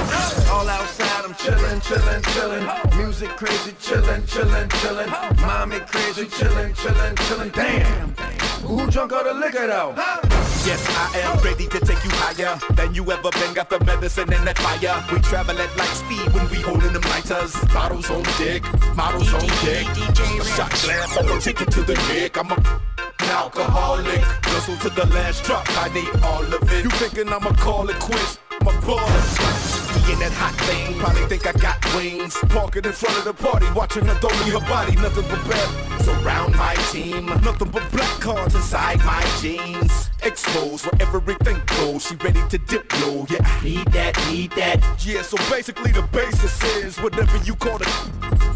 All 0.50 0.70
outside, 0.70 1.26
I'm 1.26 1.34
chillin', 1.34 1.82
chillin', 1.82 2.22
chillin'. 2.22 2.98
Music 2.98 3.30
crazy, 3.32 3.74
chillin', 3.82 4.22
chillin', 4.28 4.70
chillin'. 4.70 5.42
Mommy 5.42 5.80
crazy, 5.80 6.28
chillin', 6.28 6.74
chillin', 6.76 7.16
chillin'. 7.16 7.52
Damn. 7.52 8.14
But 8.14 8.30
who 8.62 8.90
drunk 8.90 9.12
on 9.12 9.26
the 9.26 9.34
liquor 9.34 9.68
though? 9.68 10.25
Yes, 10.66 10.82
I 10.98 11.20
am 11.20 11.38
ready 11.44 11.68
to 11.68 11.80
take 11.80 12.04
you 12.04 12.10
higher 12.14 12.58
than 12.74 12.96
you 12.96 13.04
ever 13.12 13.30
been. 13.30 13.54
Got 13.54 13.70
the 13.70 13.80
medicine 13.86 14.34
and 14.34 14.48
that 14.48 14.58
fire. 14.58 14.98
We 15.14 15.22
travel 15.22 15.56
at 15.60 15.78
light 15.78 15.94
speed 15.94 16.34
when 16.34 16.50
we 16.50 16.58
holding 16.58 16.92
them 16.92 17.04
lighters. 17.04 17.54
Bottles 17.66 18.10
on 18.10 18.24
dick, 18.40 18.64
models 18.96 19.32
on 19.32 19.46
dick. 19.62 19.86
A 19.86 20.44
shot 20.44 20.72
glass, 20.82 21.16
I'ma 21.18 21.38
take 21.38 21.62
it 21.62 21.70
to 21.70 21.84
the 21.84 21.94
neck. 22.10 22.38
I'm 22.38 22.52
a 22.52 22.82
alcoholic. 23.30 24.22
Guzzle 24.42 24.78
to 24.78 24.90
the 24.90 25.06
last 25.14 25.44
drop, 25.44 25.66
I 25.84 25.94
need 25.94 26.10
all 26.24 26.42
of 26.42 26.74
it. 26.74 26.84
You 26.84 26.90
thinking 26.90 27.30
I'ma 27.30 27.52
call 27.54 27.88
it 27.90 28.00
quits? 28.00 28.40
A 28.62 28.66
baller. 28.66 29.75
In 30.12 30.20
that 30.20 30.32
hot 30.34 30.56
thing. 30.66 30.98
Probably 31.00 31.26
think 31.28 31.48
I 31.48 31.54
got 31.54 31.84
wings. 31.96 32.36
Parking 32.50 32.86
in 32.86 32.92
front 32.92 33.18
of 33.18 33.26
the 33.26 33.34
party, 33.34 33.68
watching 33.76 34.06
her 34.06 34.16
throw 34.16 34.30
me 34.46 34.52
her 34.52 34.66
body. 34.68 34.96
Nothing 34.96 35.26
but 35.30 35.44
bad 35.50 35.96
surround 36.04 36.56
my 36.56 36.76
team. 36.92 37.26
Nothing 37.26 37.70
but 37.72 37.92
black 37.92 38.20
cards 38.20 38.56
inside 38.56 39.00
my 39.00 39.24
jeans. 39.42 40.10
Exposed 40.24 40.86
where 40.86 41.02
everything 41.02 41.62
goes. 41.78 42.06
She 42.06 42.16
ready 42.18 42.42
to 42.50 42.58
dip, 42.58 42.92
yo. 43.00 43.26
Yeah, 43.30 43.40
I 43.42 43.64
need 43.64 43.88
that, 43.94 44.14
need 44.30 44.52
that. 44.52 44.80
Yeah, 45.06 45.22
so 45.22 45.38
basically 45.50 45.92
the 45.92 46.04
basis 46.12 46.64
is 46.78 46.98
whatever 46.98 47.38
you 47.44 47.56
call 47.56 47.78
it. 47.78 47.94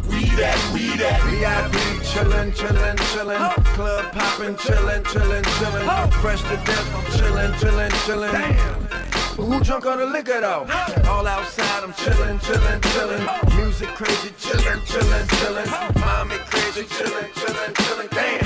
We 0.10 0.26
that, 0.38 0.58
we 0.74 0.98
that. 0.98 1.22
VIP 1.30 1.76
chillin', 2.04 2.52
chillin', 2.52 2.98
chillin'. 3.12 3.66
Club 3.76 4.12
poppin', 4.14 4.56
chillin', 4.56 5.04
chillin', 5.04 5.44
chillin'. 5.44 6.14
Fresh 6.22 6.42
to 6.44 6.58
death, 6.66 6.96
I'm 6.96 7.06
chillin', 7.18 7.54
chillin', 7.54 7.92
chillin'. 8.06 8.32
Damn. 8.32 9.19
But 9.40 9.46
who 9.46 9.64
drunk 9.64 9.86
on 9.86 10.00
the 10.00 10.06
liquor 10.06 10.42
though? 10.42 10.68
All 11.08 11.26
outside, 11.26 11.82
I'm 11.82 11.94
chillin', 11.94 12.40
chillin', 12.40 12.82
chillin'. 12.92 13.56
Music 13.56 13.88
crazy, 13.96 14.32
chillin', 14.38 14.82
chillin', 14.84 15.28
chillin'. 15.40 15.96
Mommy 16.02 16.36
crazy, 16.52 16.84
chillin', 16.84 17.32
chillin', 17.40 17.74
chillin'. 17.74 18.10
Damn. 18.10 18.44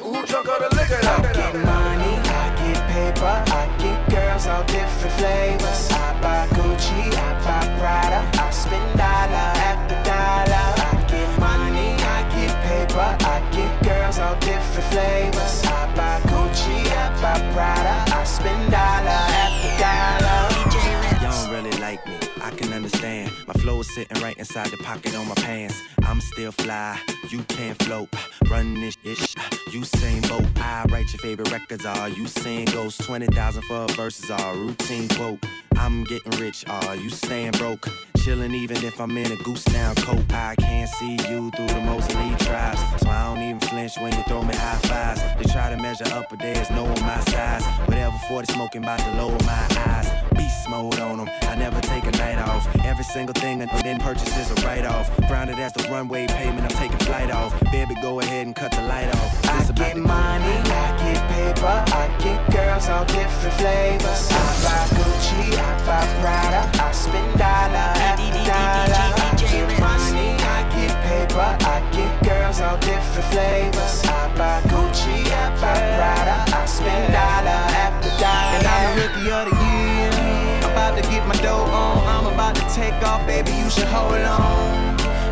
Who 0.00 0.24
drunk 0.24 0.48
on 0.48 0.62
the 0.62 0.74
liquor 0.74 1.00
though? 1.02 1.20
I 1.20 1.32
get 1.34 1.54
money, 1.56 2.14
I 2.32 2.48
get 2.56 2.80
paper, 2.88 3.44
I 3.60 3.68
get 3.76 4.08
girls 4.08 4.46
all 4.46 4.64
different 4.64 5.14
flavors. 5.20 5.90
I 5.92 6.25
sitting 23.96 24.22
right 24.22 24.36
inside 24.36 24.66
the 24.66 24.76
pocket 24.76 25.16
on 25.16 25.26
my 25.26 25.34
pants. 25.36 25.80
I'm 26.02 26.20
still 26.20 26.52
fly, 26.52 27.00
you 27.30 27.42
can't 27.44 27.82
float. 27.82 28.10
Run 28.50 28.74
this 28.74 28.94
ish, 29.02 29.34
you 29.72 29.84
sing 29.86 30.20
boat. 30.28 30.44
I 30.56 30.84
write 30.90 31.10
your 31.14 31.20
favorite 31.20 31.50
records, 31.50 31.86
all 31.86 32.06
you 32.06 32.26
sing 32.26 32.66
ghosts. 32.66 33.06
20,000 33.06 33.62
for 33.62 33.86
verses, 33.94 34.30
all 34.30 34.54
routine 34.54 35.08
quote. 35.08 35.38
I'm 35.78 36.04
getting 36.04 36.32
rich, 36.32 36.66
all 36.68 36.94
you 36.94 37.08
staying 37.08 37.52
broke. 37.52 37.88
Chillin' 38.26 38.56
even 38.56 38.78
if 38.78 39.00
I'm 39.00 39.16
in 39.16 39.30
a 39.30 39.36
goose 39.44 39.62
down 39.62 39.94
coat. 39.94 40.24
I 40.32 40.56
can't 40.56 40.90
see 40.90 41.12
you 41.30 41.48
through 41.52 41.68
the 41.68 41.80
most 41.82 42.10
elite 42.10 42.40
tribes. 42.40 42.80
So 43.00 43.08
I 43.08 43.32
don't 43.32 43.40
even 43.40 43.60
flinch 43.60 43.98
when 43.98 44.12
you 44.16 44.22
throw 44.24 44.42
me 44.42 44.52
high 44.52 44.78
fives. 44.78 45.22
They 45.38 45.52
try 45.52 45.70
to 45.70 45.80
measure 45.80 46.08
up, 46.12 46.28
but 46.28 46.40
there's 46.40 46.68
no 46.70 46.86
my 47.06 47.20
size. 47.30 47.64
Whatever 47.86 48.16
40 48.26 48.52
smoking 48.52 48.82
about 48.82 48.98
to 48.98 49.12
lower 49.12 49.38
my 49.44 49.66
eyes. 49.86 50.10
Beast 50.34 50.68
mode 50.68 50.98
on 50.98 51.18
them, 51.18 51.30
I 51.42 51.54
never 51.54 51.80
take 51.82 52.02
a 52.02 52.10
night 52.18 52.38
off. 52.38 52.66
Every 52.84 53.04
single 53.04 53.32
thing 53.34 53.62
I 53.62 53.66
then 53.82 54.00
purchase 54.00 54.36
is 54.36 54.50
a 54.50 54.66
write 54.66 54.84
off. 54.84 55.08
Grounded 55.28 55.60
as 55.60 55.72
the 55.74 55.88
runway 55.88 56.26
payment, 56.26 56.62
I'm 56.62 56.76
taking 56.82 56.98
flight 57.06 57.30
off. 57.30 57.54
Baby, 57.70 57.94
go 58.02 58.18
ahead 58.18 58.44
and 58.44 58.56
cut 58.56 58.72
the 58.72 58.82
light 58.82 59.08
off. 59.14 59.46
I 59.46 59.72
get 59.72 59.96
money, 59.96 60.56
I 60.66 60.86
get 60.98 61.22
paper, 61.30 61.84
I 61.94 62.10
get 62.18 62.40
girls 62.52 62.88
all 62.88 63.04
different 63.04 63.54
flavors. 63.54 64.28
I 64.32 64.46
buy 64.64 64.96
Gucci, 64.96 65.56
I 65.56 65.86
buy 65.86 66.20
Prada, 66.20 66.82
I 66.82 66.90
spend 66.90 67.38
dollar 67.38 68.15
money, 69.80 70.36
I 70.40 70.62
get 70.74 70.94
paper, 71.04 71.40
I 71.40 71.78
get 71.92 72.12
girls 72.24 72.60
all 72.60 72.78
different 72.78 73.28
flavors. 73.32 74.04
I 74.04 74.32
buy 74.36 74.60
Gucci, 74.70 75.24
I 75.26 75.50
buy 75.60 75.78
Prada, 75.96 76.36
I 76.56 76.66
spend 76.66 77.12
dollar 77.12 77.62
after 77.84 78.10
dollar. 78.20 78.56
And 78.56 78.66
I'm 78.66 78.96
the 78.96 79.02
rookie 79.02 79.30
of 79.30 79.44
the 79.48 79.54
year. 79.64 80.10
I'm 80.64 80.72
about 80.72 80.96
to 80.96 81.02
get 81.10 81.26
my 81.26 81.36
dough 81.36 81.64
on. 81.82 82.06
I'm 82.06 82.26
about 82.32 82.54
to 82.56 82.66
take 82.74 82.98
off, 83.02 83.26
baby. 83.26 83.52
You 83.52 83.70
should 83.70 83.88
hold 83.88 84.14
on. 84.14 84.85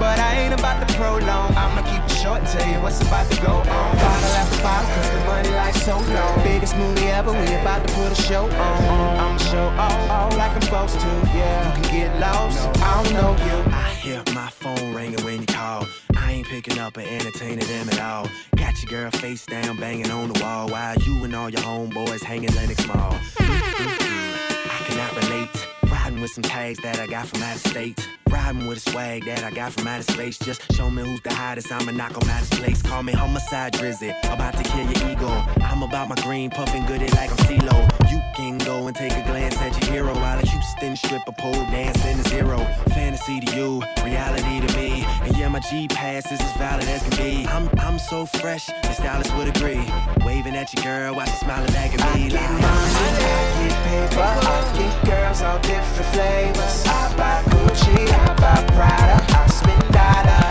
But 0.05 0.19
I 0.19 0.35
ain't 0.37 0.53
about 0.53 0.87
to 0.87 0.95
prolong. 0.97 1.57
I'ma 1.57 1.81
keep 1.89 2.05
it 2.05 2.15
short 2.23 2.41
and 2.41 2.49
tell 2.49 2.69
you 2.71 2.79
what's 2.83 3.01
about 3.01 3.27
to 3.31 3.41
go 3.41 3.55
on. 3.57 3.65
Bottle 4.05 4.37
after 4.41 4.63
bottle, 4.63 4.91
cause 4.95 5.11
the 5.11 5.21
money 5.25 5.49
like 5.49 5.75
so 5.75 5.97
long. 5.97 6.43
Biggest 6.45 6.77
movie 6.77 7.07
ever, 7.07 7.33
we 7.33 7.47
about 7.55 7.89
to 7.89 7.95
put 7.95 8.13
a 8.13 8.15
show 8.15 8.45
on. 8.45 8.79
I'ma 9.23 9.39
show 9.39 9.67
off, 9.81 10.11
off 10.11 10.37
like 10.37 10.53
I'm 10.53 10.61
supposed 10.61 11.01
to. 11.01 11.11
Yeah, 11.33 11.57
you 11.65 11.83
can 11.83 11.95
get 11.95 12.21
lost. 12.21 12.69
I 12.83 13.03
don't 13.03 13.15
know 13.15 13.33
you. 13.49 13.57
I 13.73 13.89
hear 14.05 14.23
my 14.35 14.51
phone 14.51 14.95
ringing 14.95 15.25
when 15.25 15.41
you 15.41 15.47
call. 15.47 15.87
I 16.15 16.33
ain't 16.33 16.49
picking 16.49 16.79
up 16.79 16.99
and 16.99 17.09
entertaining 17.09 17.67
them 17.67 17.89
at 17.89 18.01
all. 18.03 18.29
Got 18.57 18.83
your 18.83 18.91
girl 18.91 19.11
face 19.11 19.47
down, 19.47 19.79
banging 19.79 20.11
on 20.11 20.31
the 20.31 20.39
wall, 20.43 20.69
while 20.69 20.99
you 20.99 21.25
and 21.25 21.35
all 21.35 21.49
your 21.49 21.63
homeboys 21.63 22.23
hanging 22.23 22.55
Lennox 22.55 22.87
Mall. 22.87 23.17
I 23.41 24.81
cannot 24.87 25.17
relate. 25.17 25.49
Riding 25.91 26.21
with 26.21 26.33
some 26.33 26.45
tags 26.45 26.79
that 26.83 27.01
I 27.01 27.07
got 27.07 27.27
from 27.27 27.43
out 27.43 27.57
of 27.57 27.63
state. 27.63 28.07
Riding 28.31 28.67
with 28.67 28.87
a 28.87 28.91
swag 28.91 29.25
that 29.27 29.45
I 29.45 29.51
got 29.51 29.73
from 29.73 29.87
outer 29.87 30.03
space. 30.03 30.39
Just 30.39 30.61
show 30.73 30.91
me 30.91 31.03
who's 31.03 31.21
the 31.23 31.33
hottest. 31.33 31.71
I'ma 31.73 31.93
knock 31.93 32.13
'em 32.21 32.29
out 32.29 32.43
of 32.43 32.51
place. 32.51 32.83
Call 32.83 33.03
me 33.03 33.13
homicide 33.13 33.73
drizzy. 33.75 34.11
About 34.33 34.57
to 34.57 34.63
kill 34.63 34.85
your 34.91 35.11
ego. 35.11 35.31
I'm 35.63 35.83
about 35.83 36.09
my 36.09 36.17
green, 36.17 36.51
puffing 36.51 36.85
goody 36.87 37.09
like 37.09 37.31
I'm 37.31 37.37
CeeLo. 37.47 37.79
You 38.11 38.21
can 38.35 38.59
go 38.59 38.87
and 38.87 38.97
take 38.97 39.13
a 39.13 39.23
glance 39.23 39.57
at 39.59 39.73
your 39.81 39.93
hero 39.93 40.15
while 40.15 40.39
a 40.39 40.47
Houston 40.47 40.97
stripper 40.97 41.33
pole 41.33 41.53
dancing 41.71 42.23
to 42.23 42.29
zero. 42.29 42.59
Fantasy 42.91 43.41
to 43.41 43.57
you, 43.57 43.83
reality 44.05 44.67
to 44.67 44.77
me. 44.77 45.05
And 45.23 45.37
yeah, 45.37 45.49
my 45.49 45.61
G 45.61 45.89
pass 45.89 46.31
is 46.31 46.41
as 46.41 46.53
valid 46.53 46.89
as 46.89 47.03
can 47.03 47.17
be. 47.17 47.47
I'm 47.49 47.69
I'm 47.79 47.99
so 47.99 48.27
fresh, 48.27 48.67
the 48.67 48.93
stylist 48.93 49.35
would 49.37 49.49
agree. 49.49 49.85
Waving 50.25 50.57
at 50.57 50.73
your 50.75 50.83
girl 50.85 51.15
while 51.15 51.27
she 51.27 51.37
smiling 51.45 51.73
back 51.73 51.93
at 51.95 52.01
me. 52.17 52.27
I 52.27 52.29
get 52.29 52.51
money, 52.51 53.05
I 53.33 53.69
get 53.69 53.77
paper, 53.89 54.23
I 54.23 54.79
get 54.79 55.05
girls 55.07 55.43
all 55.43 55.59
different 55.61 56.09
flavors. 56.15 56.87
I 56.87 57.17
buy 57.17 57.54
Gucci, 57.75 57.91
I 57.91 58.35
buy 58.35 58.65
Prada, 58.73 59.19
I 59.35 59.49
spend 59.49 59.93
dollar 59.93 60.44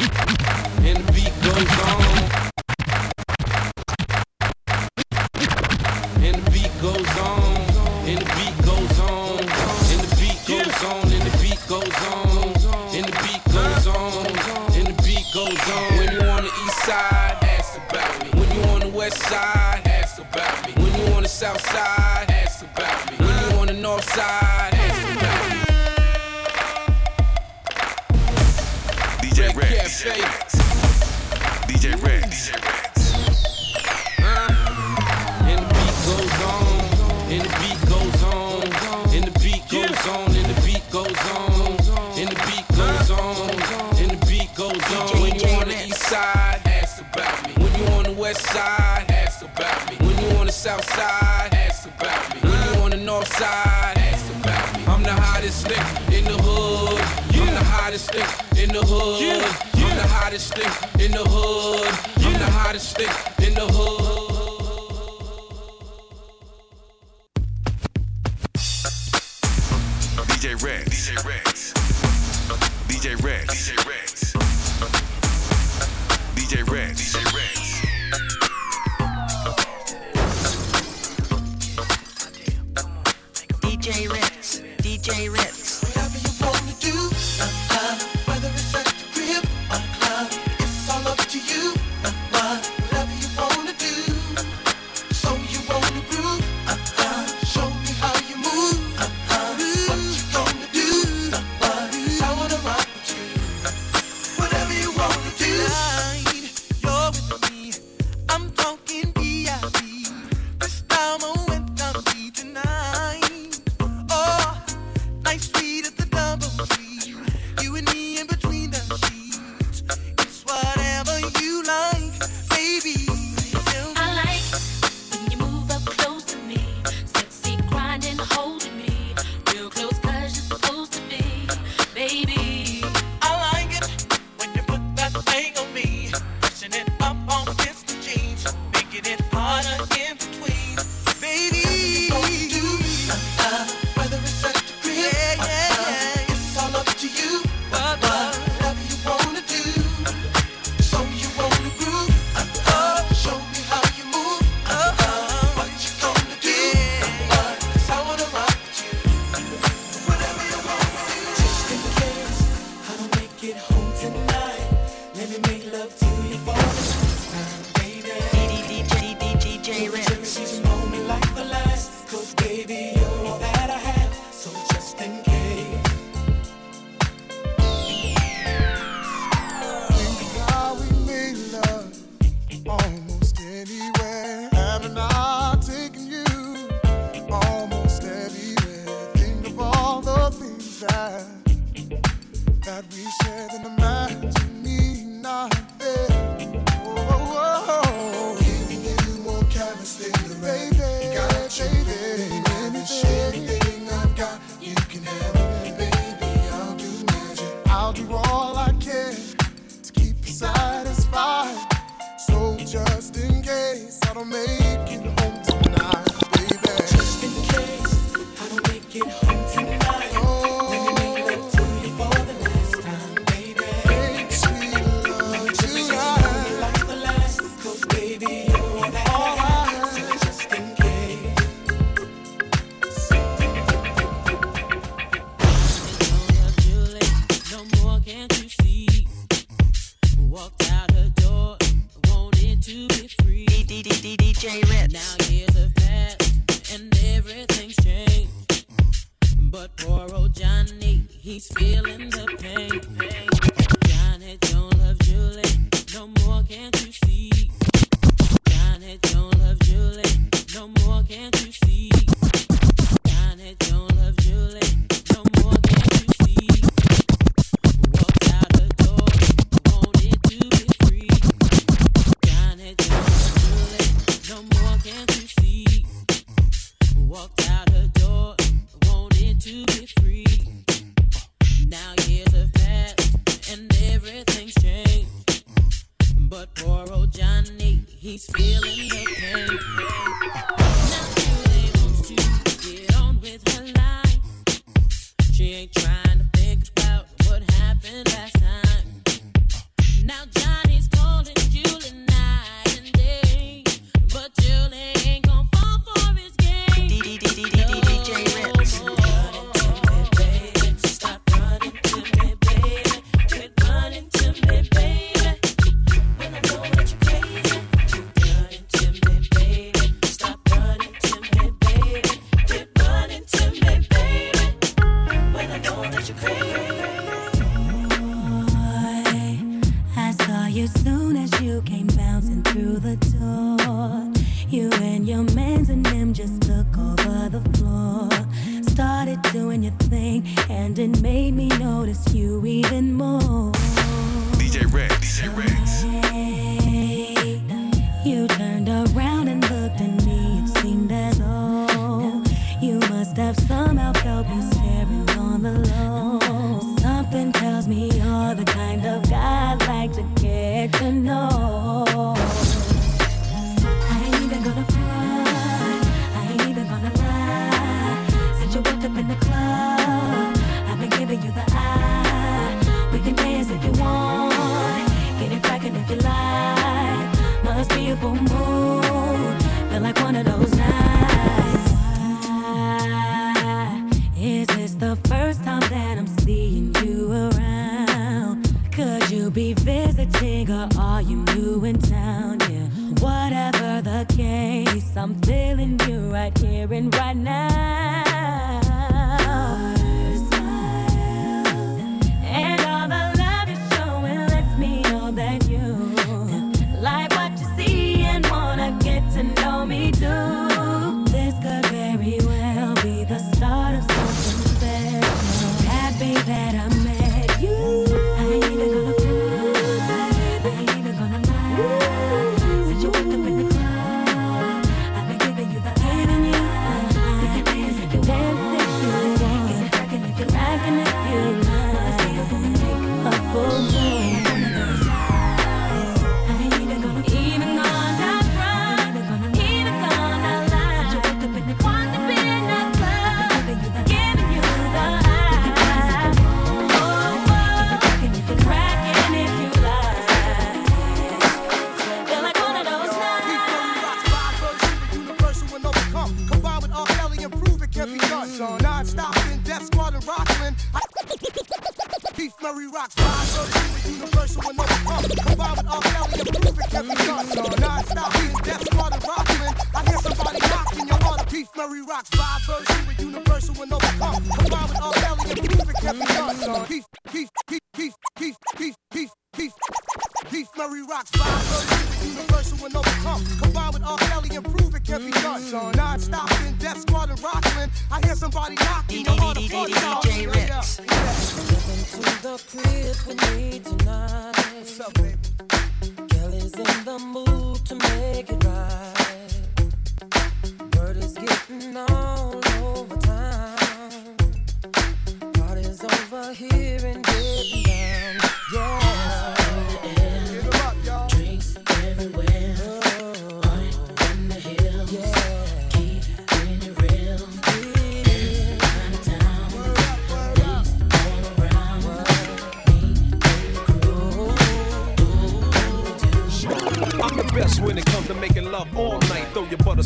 and 0.00 0.96
the 0.96 1.12
beat 1.12 1.32
goes 1.42 2.44
on. 2.44 2.49
Nigga 58.90 59.20
in 59.20 59.38
the. 59.38 59.86
I'm 59.86 59.96
the 59.96 60.06
hottest 60.08 60.54
thing 60.54 61.04
in 61.04 61.12
the 61.12 61.24
hood. 61.24 62.24
I'm 62.24 62.32
the 62.38 62.50
hottest 62.50 62.96
nigga 62.96 63.29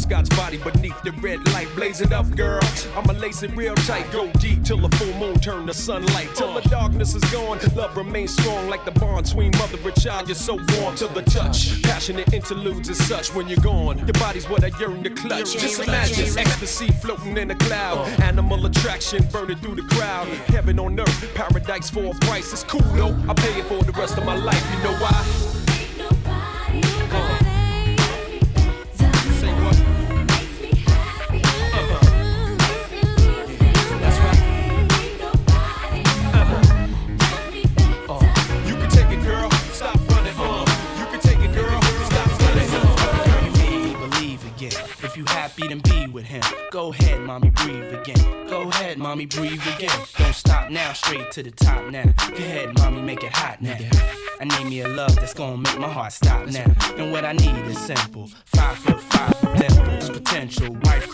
Butterscotch 0.04 0.36
body 0.36 0.58
beneath 0.58 1.00
the 1.02 1.12
red 1.12 1.46
light. 1.52 1.68
Blaze 1.74 2.00
it 2.00 2.12
up, 2.12 2.28
girl. 2.36 2.60
I'ma 2.96 3.12
lace 3.14 3.42
it 3.42 3.54
real 3.56 3.74
tight. 3.74 4.10
Go 4.12 4.30
deep 4.32 4.62
till 4.62 4.78
the 4.78 4.94
full 4.96 5.12
moon 5.14 5.38
turn 5.40 5.66
to 5.66 5.74
sunlight. 5.74 6.28
Till 6.34 6.52
the 6.52 6.60
darkness 6.68 7.14
is 7.14 7.24
gone, 7.32 7.58
love 7.74 7.96
remains 7.96 8.32
strong 8.34 8.68
like 8.68 8.84
the 8.84 8.90
bond 8.92 9.24
between 9.24 9.50
mother 9.52 9.78
and 9.82 9.96
child. 9.96 10.28
You're 10.28 10.34
so 10.34 10.54
warm 10.78 10.94
to 10.96 11.06
the 11.08 11.22
touch. 11.22 11.82
Passionate 11.82 12.32
interludes 12.32 12.88
and 12.88 12.96
such 12.96 13.34
when 13.34 13.48
you're 13.48 13.58
gone. 13.60 13.98
Your 13.98 14.12
body's 14.14 14.48
what 14.48 14.62
I 14.64 14.70
yearn 14.78 15.02
to 15.04 15.10
clutch. 15.10 15.56
Just 15.56 15.80
imagine 15.80 16.38
ecstasy 16.38 16.88
floating 16.88 17.36
in 17.36 17.50
a 17.50 17.56
cloud. 17.56 18.08
Animal 18.20 18.66
attraction 18.66 19.26
burning 19.32 19.58
through 19.58 19.76
the 19.76 19.94
crowd. 19.94 20.28
Heaven 20.48 20.78
on 20.78 20.98
earth, 21.00 21.34
paradise 21.34 21.88
for 21.90 22.04
a 22.04 22.14
price. 22.26 22.52
It's 22.52 22.64
cool 22.64 22.80
though. 22.94 23.16
I 23.28 23.34
pay 23.34 23.58
it 23.58 23.64
for 23.66 23.82
the 23.82 23.92
rest 23.92 24.18
of 24.18 24.24
my 24.24 24.36
life. 24.36 24.64
You 24.76 24.84
know 24.84 24.96
why? 24.98 25.43
Mommy, 49.14 49.27
breathe 49.27 49.62
again. 49.77 49.96
Don't 50.18 50.35
stop 50.35 50.70
now, 50.70 50.92
straight 50.92 51.31
to 51.31 51.42
the 51.44 51.53
top 51.53 51.88
now. 51.88 52.03
Go 52.03 52.35
ahead, 52.35 52.77
mommy, 52.79 53.00
make 53.00 53.22
it 53.22 53.33
hot 53.33 53.62
now. 53.62 53.79
I 54.40 54.44
need 54.44 54.68
me 54.68 54.81
a 54.81 54.88
love 54.88 55.14
that's 55.14 55.33
gonna 55.33 55.57
make 55.57 55.79
my 55.79 55.88
heart 55.88 56.12
stop 56.12 56.48
now. 56.48 56.66
And 56.96 57.12
what 57.12 57.24
I 57.24 57.33
need 57.33 57.64
is 57.66 57.79
simple. 57.79 58.29
Five 58.46 58.77
foot 58.77 59.00
five 59.00 59.40
dimples, 59.57 60.11
potential 60.11 60.77
wife 60.83 61.13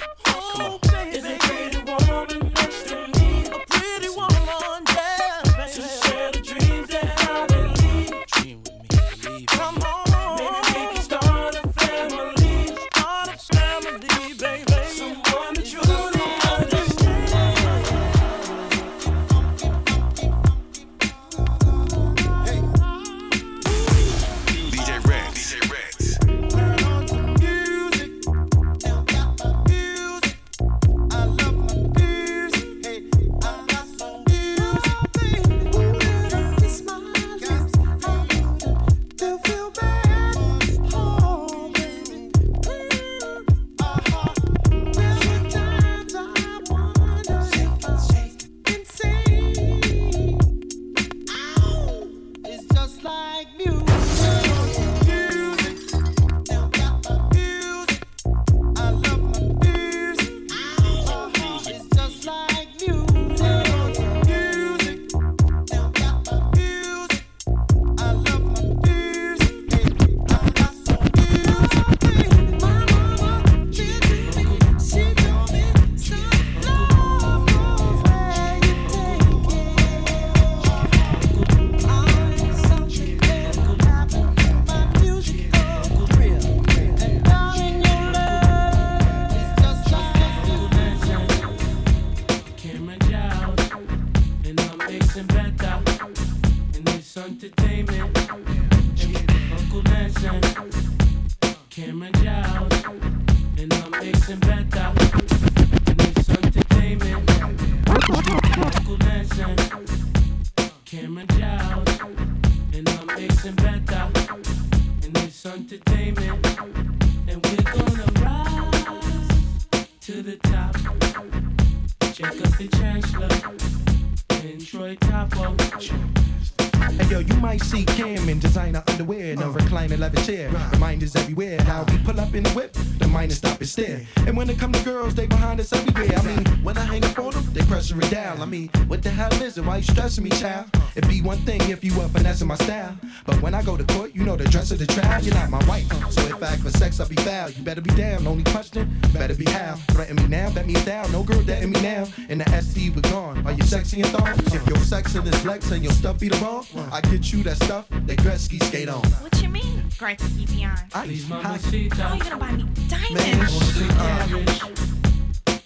What 139.51 139.63
the 139.63 139.63
hell 139.63 139.65
is 139.65 139.65
it? 139.65 139.65
Why 139.65 139.77
you 139.77 139.83
stressing 139.83 140.23
me, 140.23 140.29
child? 140.31 140.69
It'd 140.95 141.09
be 141.09 141.21
one 141.21 141.37
thing 141.39 141.61
if 141.69 141.83
you 141.83 141.97
were 141.97 142.07
finessing 142.09 142.47
my 142.47 142.55
style. 142.55 142.97
But 143.25 143.41
when 143.41 143.53
I 143.53 143.63
go 143.63 143.77
to 143.77 143.83
court, 143.83 144.13
you 144.13 144.23
know 144.23 144.35
the 144.35 144.45
dress 144.45 144.71
of 144.71 144.79
the 144.79 144.87
trial. 144.87 145.21
You're 145.23 145.35
not 145.35 145.49
my 145.49 145.63
wife, 145.65 145.87
so 146.11 146.21
if 146.21 146.41
I 146.41 146.47
act 146.47 146.61
for 146.61 146.69
sex, 146.71 146.99
I'll 146.99 147.07
be 147.07 147.15
foul. 147.15 147.49
You 147.49 147.63
better 147.63 147.81
be 147.81 147.91
down. 147.91 148.27
Only 148.27 148.43
question, 148.43 148.99
better 149.13 149.35
be 149.35 149.45
how. 149.45 149.75
Threaten 149.91 150.15
me 150.17 150.27
now, 150.27 150.51
bet 150.51 150.67
me 150.67 150.73
down. 150.85 151.11
No 151.11 151.23
girl 151.23 151.41
dating 151.41 151.71
me 151.71 151.81
now. 151.81 152.07
In 152.29 152.39
the 152.39 152.61
SC, 152.61 152.95
we 152.95 153.01
gone. 153.01 153.45
Are 153.45 153.53
you 153.53 153.63
sexy 153.63 154.01
and 154.01 154.11
thong? 154.11 154.27
If 154.53 154.67
your 154.67 154.77
sex 154.77 155.15
in 155.15 155.23
this 155.23 155.43
legs 155.45 155.71
and 155.71 155.83
your 155.83 155.93
stuff 155.93 156.19
be 156.19 156.29
the 156.29 156.37
wrong, 156.37 156.65
I 156.91 157.01
get 157.01 157.31
you 157.31 157.43
that 157.43 157.57
stuff 157.57 157.87
that 157.89 158.17
Gretzky 158.19 158.61
skate 158.63 158.89
on. 158.89 159.01
What 159.21 159.41
you 159.41 159.49
mean, 159.49 159.83
Gretzky 159.97 160.47
beyond? 160.53 160.79
Ice, 160.93 161.25
Mamacita. 161.25 162.09
Oh, 162.09 162.13
you 162.15 162.23
gonna 162.23 162.37
buy 162.37 162.51
me 162.51 162.65
diamonds? 162.87 163.61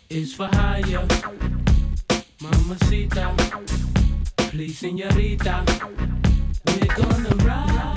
is 0.10 0.34
for 0.34 0.48
hire. 0.54 1.65
Mamacita, 2.52 3.34
please, 4.52 4.78
señorita, 4.78 5.64
we're 6.68 6.96
gonna 6.96 7.36
ride. 7.44 7.96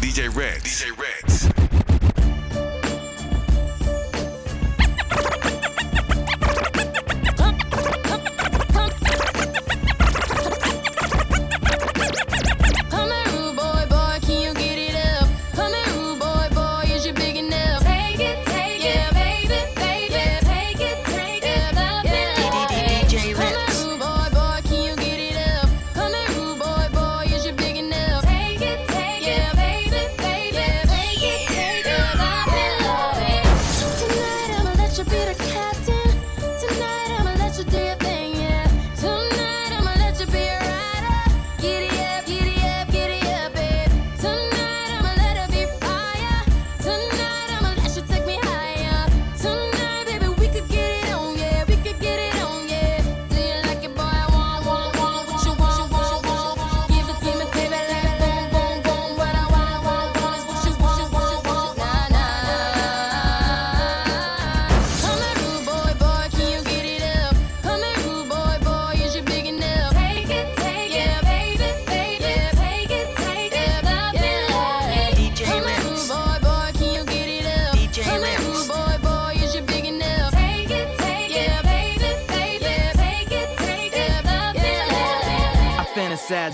DJ 0.00 0.28
Rex. 0.34 0.62
DJ 0.62 0.90
Rex. 0.98 1.11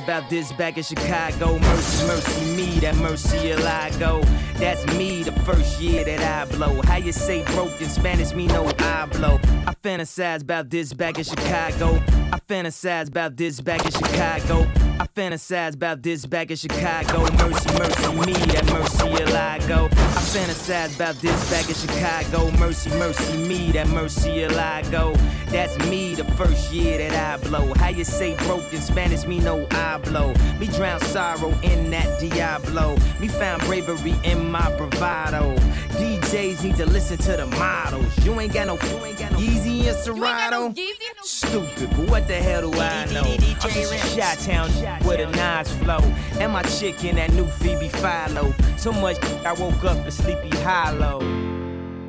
About 0.08 0.30
this 0.30 0.52
back 0.52 0.78
in 0.78 0.82
Chicago. 0.82 1.58
Mercy, 1.58 2.06
mercy 2.06 2.56
me, 2.56 2.80
that 2.80 2.96
mercy 2.96 3.52
I 3.52 3.90
go. 3.98 4.22
That's 4.54 4.86
me 4.96 5.22
the 5.22 5.32
first 5.42 5.78
year 5.82 6.02
that 6.02 6.20
I 6.20 6.50
blow. 6.50 6.80
How 6.82 6.96
you 6.96 7.12
say 7.12 7.44
broke 7.52 7.78
in 7.82 7.90
Spanish, 7.90 8.32
me 8.32 8.46
no 8.46 8.72
I 8.78 9.04
blow. 9.04 9.38
I 9.66 9.74
fantasize 9.74 10.40
about 10.40 10.70
this 10.70 10.94
back 10.94 11.18
in 11.18 11.24
Chicago. 11.24 12.02
I 12.32 12.40
fantasize 12.48 13.08
about 13.08 13.36
this 13.36 13.60
back 13.60 13.84
in 13.84 13.90
Chicago. 13.90 14.66
I 15.00 15.06
fantasize 15.06 15.74
about 15.74 16.02
this 16.02 16.26
back 16.26 16.50
in 16.50 16.56
Chicago. 16.56 17.20
Mercy, 17.36 17.78
mercy 17.78 18.14
me, 18.16 18.32
that 18.32 18.66
mercy 18.66 19.24
I 19.32 19.58
go. 19.68 19.84
I 19.86 20.20
fantasize 20.20 20.96
about 20.96 21.14
this 21.16 21.50
back 21.50 21.68
in 21.68 21.74
Chicago. 21.76 22.50
Mercy, 22.58 22.90
mercy 22.90 23.36
me, 23.36 23.70
that 23.72 23.86
mercy 23.88 24.44
I 24.44 24.82
go. 24.90 25.12
That's 25.50 25.78
me 25.88 26.16
the 26.16 26.24
first 26.32 26.72
year 26.72 26.98
that 26.98 27.40
I 27.40 27.42
blow. 27.46 27.72
How 27.74 27.90
you 27.90 28.02
say 28.02 28.34
broke 28.46 28.72
in 28.72 28.80
Spanish, 28.80 29.24
me 29.24 29.38
no 29.38 29.68
I 29.70 29.98
blow. 29.98 30.34
Me 30.58 30.66
drown 30.66 31.00
sorrow 31.00 31.50
in 31.62 31.90
that 31.90 32.18
Diablo. 32.18 32.96
Me 33.20 33.28
found 33.28 33.62
bravery 33.62 34.16
in 34.24 34.50
my 34.50 34.68
bravado. 34.76 35.54
DJs 35.98 36.64
need 36.64 36.76
to 36.76 36.86
listen 36.86 37.18
to 37.18 37.36
the 37.36 37.46
models. 37.46 38.24
You 38.24 38.38
ain't 38.40 38.52
got 38.52 38.66
no, 38.66 38.74
you 38.74 39.04
ain't 39.04 39.18
got 39.18 39.30
no 39.30 39.38
and 39.88 39.96
Serato. 39.96 40.74
Stupid, 41.22 41.90
but 41.90 42.08
what 42.10 42.28
the 42.28 42.34
hell 42.34 42.70
do 42.70 42.78
I 42.78 43.06
know? 43.06 43.22
I'm 43.22 43.70
just 43.70 43.92
a 43.92 43.98
shot 44.20 44.38
town 44.38 44.68
with 45.04 45.20
a 45.20 45.30
nice 45.36 45.70
flow. 45.78 46.00
And 46.38 46.52
my 46.52 46.62
chick 46.62 47.04
in 47.04 47.16
that 47.16 47.32
new 47.32 47.46
Phoebe 47.46 47.88
Philo. 47.88 48.54
So 48.76 48.92
much 48.92 49.22
I 49.44 49.52
woke 49.52 49.84
up 49.84 50.04
to 50.04 50.10
sleepy 50.10 50.50
hollow. 50.58 51.20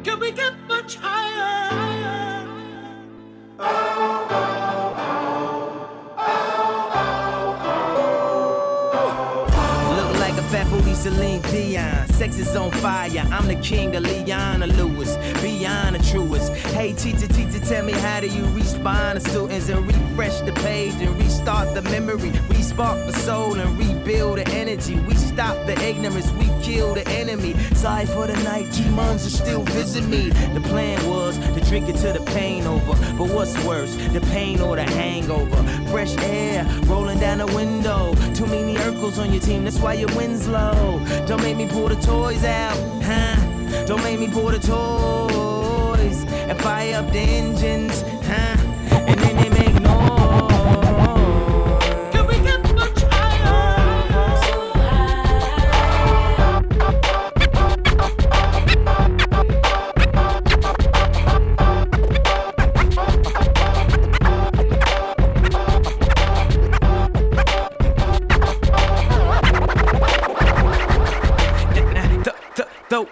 Can 0.03 0.19
we 0.19 0.31
get 0.31 0.53
much 0.67 0.97
higher? 0.97 2.45
Look 3.57 4.18
Celine 11.10 11.41
Dion. 11.41 12.07
Sex 12.10 12.38
is 12.38 12.55
on 12.55 12.70
fire. 12.70 13.26
I'm 13.32 13.47
the 13.47 13.55
king 13.55 13.95
of 13.95 14.03
Leona 14.03 14.68
Lewis. 14.68 15.18
Beyond 15.41 15.95
the 15.95 16.03
truest. 16.03 16.53
Hey, 16.53 16.93
teacher, 16.93 17.28
teacher, 17.28 17.60
tell 17.60 17.84
me 17.84 17.93
how 17.93 18.20
do 18.20 18.28
you 18.28 18.45
respond 18.53 19.20
to 19.20 19.30
students 19.30 19.70
and 19.70 19.88
refresh 19.88 20.39
the 20.41 20.51
page 20.62 20.93
and 21.01 21.18
restart 21.18 21.74
the 21.74 21.82
memory? 21.82 22.32
We 22.49 22.62
spark 22.62 23.07
the 23.07 23.14
soul 23.14 23.55
and 23.55 23.78
rebuild 23.80 24.38
the 24.38 24.47
energy. 24.49 24.99
We 24.99 25.16
stop 25.16 25.55
the 25.66 25.76
ignorance. 25.84 26.32
We 26.34 26.45
kill 26.62 26.93
the 26.93 27.07
enemy. 27.07 27.55
Sorry 27.74 28.05
for 28.05 28.28
the 28.28 28.38
night. 28.43 28.72
G-Mons 28.72 29.26
are 29.26 29.32
still 29.32 29.64
visit 29.64 30.05
me. 30.07 30.30
The 30.30 30.62
plan 30.62 30.99
was 31.10 31.39
to 31.39 31.62
drink 31.62 31.89
it 31.89 31.95
till 31.95 32.14
the 32.14 32.22
pain 32.32 32.68
over. 32.68 32.93
But 33.18 33.34
what's 33.34 33.57
worse, 33.66 33.95
the 34.14 34.22
pain 34.32 34.62
or 34.62 34.76
the 34.76 34.84
hangover? 34.84 35.64
Fresh 35.89 36.16
air 36.18 36.66
rolling 36.84 37.20
down 37.20 37.39
the 37.39 37.47
window. 37.47 38.14
Too 38.36 38.45
many 38.45 38.76
Urkels 38.76 39.18
on 39.18 39.32
your 39.34 39.41
team. 39.41 39.64
That's 39.64 39.80
why 39.80 39.93
your 39.93 40.14
wins 40.16 40.47
low. 40.47 40.99
Don't 41.26 41.41
make 41.41 41.58
me 41.58 41.68
pull 41.68 41.89
the 41.89 41.95
toys 41.95 42.43
out, 42.43 42.78
huh? 43.04 43.36
Don't 43.86 44.04
make 44.04 44.20
me 44.20 44.28
pull 44.28 44.52
the 44.52 44.60
toys 44.60 46.24
and 46.50 46.60
fire 46.60 46.95
up 46.95 47.12
the 47.12 47.20
engines, 47.20 48.04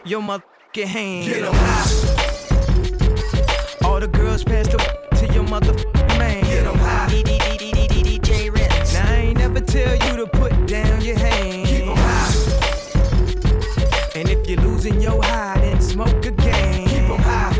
your 0.07 0.21
motherfucking 0.21 0.85
hand. 0.85 1.25
Get 1.25 1.43
'em 1.43 1.53
high. 1.53 1.85
All 3.85 3.99
the 3.99 4.07
girls 4.07 4.43
pass 4.43 4.67
the 4.67 4.77
to 5.17 5.33
your 5.33 5.43
motherfucking 5.43 6.17
man. 6.17 6.43
Get 6.43 6.65
'em 6.65 6.77
high. 6.77 7.07
DJ 7.23 8.49
Ritz. 8.49 8.93
Now 8.93 9.11
I 9.11 9.15
ain't 9.15 9.37
never 9.37 9.59
tell 9.59 9.95
you 9.95 10.17
to 10.17 10.27
put 10.27 10.53
down 10.65 11.01
your 11.01 11.17
hand. 11.17 11.67
Keep 11.67 11.87
'em 11.87 11.97
high. 11.97 12.33
And 14.15 14.29
if 14.29 14.47
you're 14.47 14.61
losing 14.61 15.01
your 15.01 15.21
high, 15.21 15.59
then 15.59 15.81
smoke 15.81 16.25
again. 16.25 16.87
Keep 16.87 17.09
'em 17.09 17.21
high. 17.21 17.53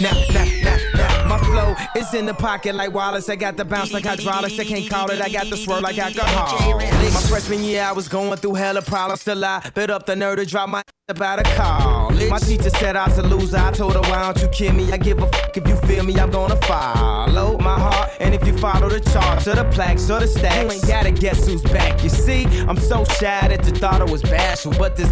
Now, 0.00 0.12
now, 0.32 0.44
now, 0.64 0.78
now, 0.94 1.28
my 1.28 1.38
flow 1.38 1.76
is 1.94 2.12
in 2.14 2.26
the 2.26 2.34
pocket 2.34 2.74
like 2.74 2.92
Wallace. 2.92 3.28
I 3.28 3.36
got 3.36 3.56
the 3.56 3.64
bounce 3.64 3.92
like 3.92 4.04
hydraulics. 4.04 4.58
I 4.58 4.64
can't 4.64 4.90
call 4.90 5.10
it. 5.12 5.20
I 5.20 5.28
got 5.28 5.48
the 5.48 5.56
swirl 5.56 5.80
like 5.80 5.98
alcohol. 5.98 6.80
My 6.80 7.20
freshman 7.30 7.62
year, 7.62 7.84
I 7.84 7.92
was 7.92 8.08
going 8.08 8.38
through 8.38 8.54
hella 8.54 8.82
problems. 8.82 9.20
Still, 9.20 9.44
I 9.44 9.60
bit 9.74 9.90
up 9.90 10.06
the 10.06 10.16
nerve 10.16 10.38
to 10.38 10.46
drop 10.46 10.68
my 10.68 10.82
about 11.12 11.38
a 11.38 11.42
call. 11.56 12.10
My 12.30 12.38
teacher 12.38 12.70
said 12.70 12.96
I 12.96 13.06
was 13.06 13.18
a 13.18 13.22
loser. 13.22 13.58
I 13.58 13.70
told 13.70 13.94
her, 13.94 14.00
why 14.00 14.32
don't 14.32 14.42
you 14.42 14.48
kill 14.48 14.72
me? 14.72 14.90
I 14.90 14.96
give 14.96 15.18
a 15.18 15.26
fuck 15.26 15.56
if 15.56 15.68
you 15.68 15.76
feel 15.88 16.04
me. 16.04 16.18
I'm 16.18 16.30
gonna 16.30 16.56
follow 16.62 17.58
my 17.58 17.78
heart. 17.78 18.10
And 18.18 18.34
if 18.34 18.46
you 18.46 18.56
follow 18.56 18.88
the 18.88 19.00
charts 19.00 19.46
or 19.46 19.54
the 19.54 19.64
plaques 19.70 20.10
or 20.10 20.20
the 20.20 20.26
stacks, 20.26 20.62
you 20.62 20.70
ain't 20.70 20.88
gotta 20.88 21.10
guess 21.10 21.46
who's 21.46 21.62
back. 21.62 22.02
You 22.02 22.08
see, 22.08 22.44
I'm 22.68 22.78
so 22.78 23.04
shy 23.04 23.48
that 23.48 23.64
you 23.66 23.72
thought 23.72 24.00
I 24.00 24.04
was 24.04 24.22
bashful, 24.22 24.72
but 24.78 24.96
this 24.96 25.10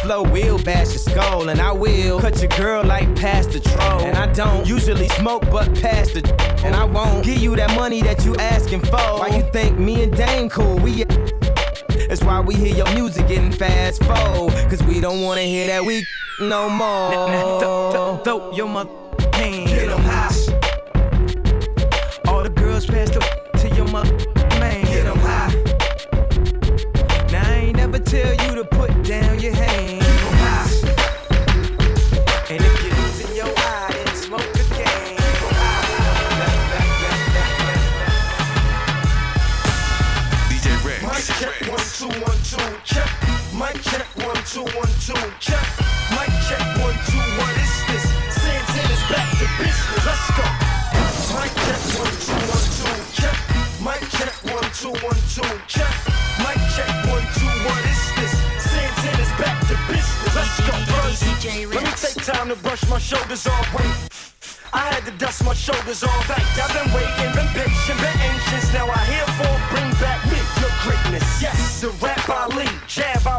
flow 0.00 0.22
will 0.22 0.58
bash 0.62 0.88
your 0.88 1.04
skull, 1.10 1.48
and 1.50 1.60
I 1.60 1.72
will 1.72 2.18
cut 2.18 2.40
your 2.40 2.50
girl 2.56 2.82
like 2.82 3.14
past 3.16 3.50
the 3.50 3.60
troll. 3.60 4.00
And 4.00 4.16
I 4.16 4.32
don't 4.32 4.66
usually 4.66 5.08
smoke, 5.08 5.42
but 5.50 5.66
past 5.80 6.14
the 6.14 6.22
and 6.64 6.74
I 6.74 6.84
won't 6.84 7.24
give 7.24 7.38
you 7.38 7.54
that 7.56 7.74
money 7.76 8.00
that 8.02 8.24
you 8.24 8.34
asking 8.36 8.80
for. 8.80 8.96
Why 9.20 9.28
you 9.36 9.42
think 9.52 9.78
me 9.78 10.02
and 10.02 10.16
Dame 10.16 10.48
cool? 10.48 10.78
We 10.78 11.04
that's 12.08 12.22
why 12.22 12.40
we 12.40 12.54
hear 12.54 12.74
your 12.74 12.92
music 12.94 13.28
getting 13.28 13.52
fast 13.52 14.02
forward. 14.04 14.52
Cause 14.70 14.82
we 14.84 15.00
don't 15.00 15.22
wanna 15.22 15.42
hear 15.42 15.66
that 15.68 15.84
we 15.84 16.06
no 16.40 16.68
more. 16.68 18.22
Throw 18.24 18.52
your 18.52 18.68
mother 18.68 18.90
hand. 19.34 19.68
Get 19.68 19.90
'em 19.90 20.02
high. 20.02 20.32
All 22.28 22.42
the 22.42 22.50
girls 22.50 22.86
pass 22.86 23.10
the 23.10 23.20
to 23.58 23.74
your 23.74 23.88
mother 23.88 24.35
two 44.46 44.62
one 44.62 44.94
two 45.02 45.18
check. 45.40 45.66
Mic 46.14 46.30
check 46.46 46.62
one 46.78 46.94
two. 47.10 47.24
What 47.34 47.54
is 47.58 47.74
this? 47.90 48.04
Santana's 48.30 49.02
back 49.10 49.26
to 49.42 49.46
business. 49.58 50.06
Let's 50.06 50.30
go. 50.38 50.46
Mic 51.34 51.50
check 51.66 51.82
one 51.98 52.14
two 52.22 52.38
one 52.46 52.66
two 52.78 52.96
check. 53.18 53.36
Mic 53.82 54.02
check 54.14 54.34
one 54.46 54.70
two 54.70 54.94
one 55.02 55.20
two 55.34 55.50
check. 55.66 55.94
Mic 56.38 56.58
check 56.78 56.92
one 57.10 57.26
two. 57.34 57.50
What 57.66 57.82
is 57.90 58.02
this? 58.14 58.32
Santana's 58.62 59.32
back 59.34 59.58
to 59.66 59.74
business. 59.90 60.34
Let's 60.34 60.56
go. 60.62 60.74
First, 60.94 61.22
let 61.74 61.82
me 61.82 61.92
take 61.98 62.24
time 62.24 62.48
to 62.48 62.56
brush 62.56 62.88
my 62.88 62.98
shoulders 62.98 63.46
off. 63.46 63.74
Wait. 63.74 64.36
I 64.72 64.92
had 64.92 65.04
to 65.06 65.12
dust 65.12 65.44
my 65.44 65.54
shoulders 65.54 66.02
off. 66.04 66.28
Like, 66.28 66.42
I've 66.58 66.70
been 66.74 66.92
waiting, 66.92 67.32
been 67.34 67.48
patient, 67.54 67.98
been 67.98 68.18
anxious. 68.20 68.72
Now 68.74 68.86
I 68.86 68.98
herefore 69.10 69.58
bring 69.70 69.90
back 70.02 70.20
me, 70.26 70.38
your 70.60 70.70
greatness. 70.84 71.40
Yes, 71.40 71.80
the 71.80 71.90
rap 72.04 72.28
I 72.28 72.46
lead, 72.48 72.68
jab 72.86 73.26
I 73.26 73.35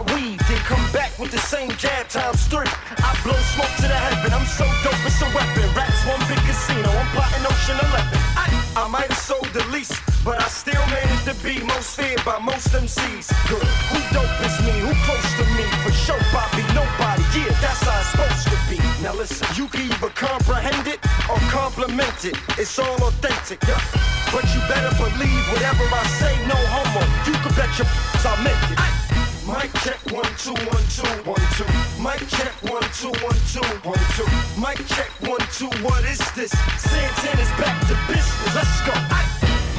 with 1.28 1.36
the 1.36 1.47
same 1.47 1.69
jab 1.75 2.07
times 2.07 2.47
three. 2.47 2.71
I 3.03 3.11
blow 3.23 3.36
smoke 3.51 3.75
to 3.84 3.88
the 3.91 3.99
heaven. 4.07 4.32
I'm 4.32 4.47
so 4.47 4.63
dope, 4.84 4.95
it's 5.03 5.19
a 5.19 5.28
weapon. 5.36 5.67
Raps 5.75 5.99
one 6.07 6.23
big 6.32 6.39
casino. 6.47 6.88
I'm 6.88 7.09
plotting 7.11 7.43
Ocean 7.43 7.75
11. 7.75 7.99
I, 8.39 8.47
I 8.80 8.88
might 8.88 9.11
have 9.11 9.19
sold 9.19 9.47
the 9.51 9.65
least, 9.67 9.99
but 10.23 10.39
I 10.39 10.47
still 10.47 10.80
managed 10.88 11.28
to 11.28 11.36
be 11.43 11.59
most 11.67 11.99
feared 11.99 12.23
by 12.23 12.39
most 12.39 12.71
MCs. 12.71 13.28
Good. 13.51 13.59
Who 13.91 13.99
dope 14.15 14.39
is 14.47 14.55
me? 14.63 14.75
Who 14.88 14.93
close 15.03 15.30
to 15.39 15.45
me? 15.59 15.67
For 15.84 15.91
sure, 15.91 16.23
Bobby, 16.32 16.63
nobody. 16.71 17.23
Yeah, 17.36 17.51
that's 17.59 17.84
how 17.84 17.99
it's 17.99 18.15
supposed 18.15 18.47
to 18.47 18.57
be. 18.71 18.80
Now 19.03 19.11
listen, 19.19 19.47
you 19.59 19.67
can 19.67 19.84
either 19.84 20.11
comprehend 20.15 20.88
it 20.88 21.03
or 21.28 21.39
compliment 21.51 22.23
it. 22.23 22.39
It's 22.55 22.80
all 22.80 22.95
authentic, 23.03 23.59
yeah. 23.67 23.84
But 24.32 24.47
you 24.55 24.63
better 24.71 24.95
believe 24.95 25.43
whatever 25.51 25.84
I 25.91 26.03
say, 26.23 26.34
no 26.47 26.55
homo. 26.71 27.03
You 27.28 27.36
can 27.43 27.51
bet 27.59 27.71
your 27.75 27.88
I 28.23 28.36
meant 28.43 28.71
it. 28.71 29.06
Mic 29.47 29.71
check 29.79 29.95
one 30.11 30.27
two 30.35 30.51
one 30.67 30.83
two 30.91 31.07
one 31.23 31.45
two. 31.55 31.63
Mic 32.03 32.19
check 32.27 32.51
one 32.67 32.83
two 32.99 33.15
one 33.23 33.39
two 33.47 33.63
one 33.87 34.03
two. 34.19 34.27
Mic 34.59 34.77
check 34.91 35.07
one 35.23 35.39
two. 35.55 35.71
What 35.87 36.03
is 36.03 36.19
this? 36.35 36.51
Santana's 36.75 37.51
back 37.55 37.79
to 37.87 37.95
business. 38.11 38.53
Let's 38.53 38.81
go. 38.83 38.91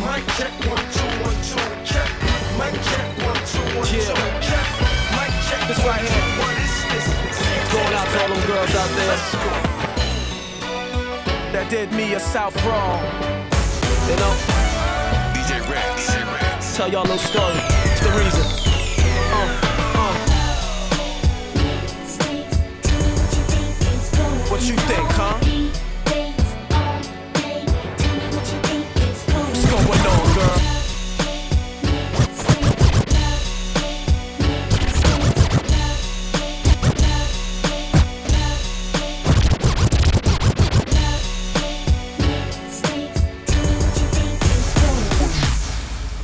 Mic 0.00 0.24
check 0.40 0.52
one 0.64 0.84
two 0.96 1.12
one 1.20 1.38
two 1.44 1.68
check. 1.84 2.08
Mic 2.56 2.72
check 2.80 3.06
one 3.28 3.40
two 3.44 3.60
one 3.76 3.84
two 3.84 4.00
check. 4.40 4.64
Mic 5.12 5.32
check 5.46 5.68
This 5.68 5.84
right 5.84 6.00
here. 6.00 6.26
What 6.40 6.56
is 6.64 6.74
this? 6.88 7.06
Going 7.70 7.92
out 7.92 8.08
to 8.08 8.22
all 8.22 8.28
them 8.28 8.46
girls 8.48 8.74
out 8.74 8.90
there 8.96 9.68
that 11.52 11.70
did 11.70 11.90
me 11.92 12.14
a 12.14 12.20
south 12.20 12.54
wrong. 12.64 13.02
You 14.08 14.16
know? 14.16 14.34
DJ 15.34 15.60
Rex. 15.68 16.76
Tell 16.76 16.90
y'all 16.90 17.02
little 17.02 17.18
story. 17.18 17.58
It's 17.84 18.00
the 18.00 18.10
reason. 18.10 18.47
What 24.58 24.66
you 24.66 24.74
think, 24.74 25.08
huh? 25.12 25.38
What's 29.46 29.64
going 29.70 29.86
on, 29.86 30.34
girl? 30.34 30.58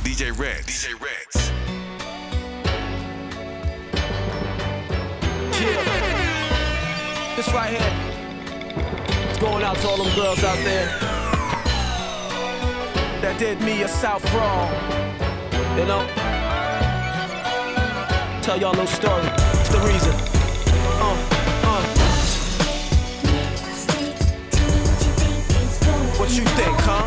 DJ 0.03 0.37
Rex. 0.37 0.65
DJ 0.65 0.85
Rex. 0.99 1.51
This 7.37 7.49
right 7.53 7.69
here. 7.79 8.14
It's 9.35 9.43
going 9.43 9.65
out 9.65 9.75
to 9.75 9.87
all 9.89 9.97
them 9.97 10.15
girls 10.15 10.41
out 10.45 10.57
there 10.63 10.85
that 13.21 13.35
did 13.37 13.59
me 13.59 13.81
a 13.81 13.87
south 13.89 14.23
wrong. 14.33 14.71
You 15.77 15.83
know? 15.83 16.07
Tell 18.41 18.57
y'all 18.57 18.71
little 18.71 18.87
story. 18.87 19.27
It's 19.59 19.67
the 19.67 19.79
reason. 19.79 20.15
Uh, 21.01 21.17
uh. 21.67 21.83
What 26.17 26.29
you 26.29 26.45
think, 26.45 26.79
huh? 26.79 27.05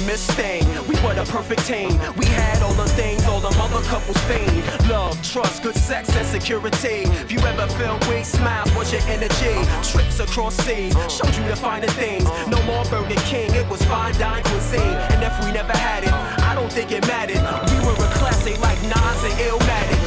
Miss 0.00 0.26
Thing, 0.32 0.64
we 0.88 0.94
were 1.02 1.14
the 1.14 1.24
perfect 1.30 1.66
team. 1.66 1.98
We 2.16 2.26
had 2.26 2.62
all 2.62 2.74
the 2.74 2.88
things 2.98 3.24
all 3.26 3.40
the 3.40 3.54
other 3.60 3.82
couples 3.86 4.18
fiend. 4.24 4.88
Love, 4.88 5.20
trust, 5.22 5.62
good 5.62 5.76
sex, 5.76 6.14
and 6.16 6.26
security. 6.26 7.02
If 7.22 7.30
you 7.30 7.38
ever 7.40 7.66
felt 7.74 8.06
weak, 8.08 8.24
smiles 8.24 8.74
was 8.74 8.92
your 8.92 9.02
energy. 9.02 9.56
Trips 9.82 10.20
across 10.20 10.56
seas, 10.56 10.94
showed 11.12 11.34
you 11.36 11.44
the 11.48 11.56
finer 11.56 11.88
things. 11.88 12.24
No 12.48 12.60
more 12.64 12.84
Burger 12.86 13.20
King, 13.26 13.54
it 13.54 13.68
was 13.68 13.82
fine 13.84 14.14
dine 14.14 14.42
cuisine. 14.44 14.96
And 15.12 15.22
if 15.22 15.34
we 15.44 15.52
never 15.52 15.76
had 15.76 16.04
it, 16.04 16.12
I 16.12 16.54
don't 16.54 16.72
think 16.72 16.92
it 16.92 17.06
mattered. 17.06 17.42
We 17.70 17.78
were 17.86 17.94
a 17.94 18.10
classic 18.18 18.60
like 18.60 18.80
Nas 18.82 19.24
and 19.24 19.34
Illmatic. 19.46 20.03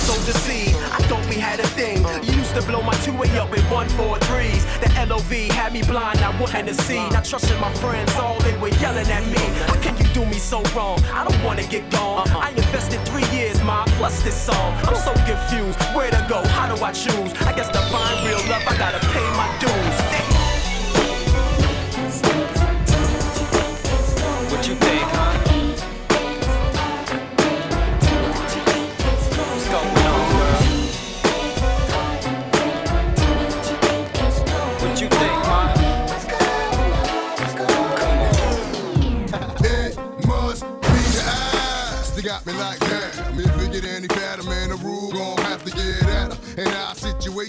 So 0.00 0.14
deceived, 0.24 0.76
I 0.76 0.98
thought 1.08 1.24
we 1.28 1.36
had 1.36 1.60
a 1.60 1.66
thing. 1.78 2.02
You 2.24 2.32
used 2.40 2.54
to 2.54 2.62
blow 2.62 2.82
my 2.82 2.94
two-way 3.04 3.30
up 3.38 3.52
in 3.56 3.62
one 3.70 3.88
four 3.90 4.18
threes. 4.20 4.64
The 4.80 4.88
LOV 5.08 5.30
had 5.52 5.72
me 5.72 5.82
blind, 5.82 6.18
I 6.20 6.30
wanted 6.40 6.66
to 6.68 6.74
see. 6.74 7.08
Not 7.10 7.24
trusting 7.24 7.60
my 7.60 7.72
friends, 7.74 8.14
all 8.16 8.38
they 8.40 8.56
were 8.56 8.74
yelling 8.80 9.06
at 9.06 9.24
me. 9.26 9.44
How 9.68 9.78
can 9.80 9.96
you 9.98 10.08
do 10.14 10.24
me 10.26 10.38
so 10.38 10.62
wrong? 10.74 10.98
I 11.12 11.24
don't 11.28 11.42
wanna 11.44 11.66
get 11.66 11.88
gone. 11.90 12.26
Uh-huh. 12.28 12.38
I 12.38 12.50
invested 12.50 13.00
three 13.08 13.28
years, 13.36 13.62
ma, 13.62 13.84
plus 13.98 14.22
this 14.22 14.34
song. 14.34 14.74
I'm 14.88 14.96
so 14.96 15.12
confused. 15.28 15.78
Where 15.94 16.10
to 16.10 16.26
go? 16.28 16.42
How 16.48 16.74
do 16.74 16.82
I 16.82 16.92
choose? 16.92 17.32
I 17.48 17.52
guess 17.54 17.68
to 17.68 17.80
find 17.92 18.26
real 18.26 18.42
love, 18.48 18.64
I 18.66 18.76
gotta 18.78 19.00
pay 19.14 19.26
my 19.36 19.48
dues. 19.60 20.09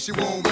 she 0.01 0.11
won't 0.13 0.50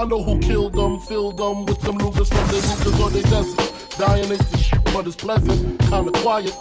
I 0.00 0.06
know 0.06 0.22
who 0.22 0.38
killed 0.38 0.72
them, 0.72 0.98
filled 0.98 1.36
them 1.36 1.66
with 1.66 1.78
them 1.82 1.98
Lucas 1.98 2.30
from 2.30 2.46
their 2.48 2.62
Lucas 2.62 3.00
or 3.00 3.10
their 3.10 3.22
desert. 3.24 3.98
Dying 3.98 4.30
ain't 4.32 4.50
the 4.50 4.56
shit, 4.56 4.82
but 4.94 5.06
it's 5.06 5.14
pleasant, 5.14 5.78
kinda 5.78 6.10
quiet. 6.22 6.56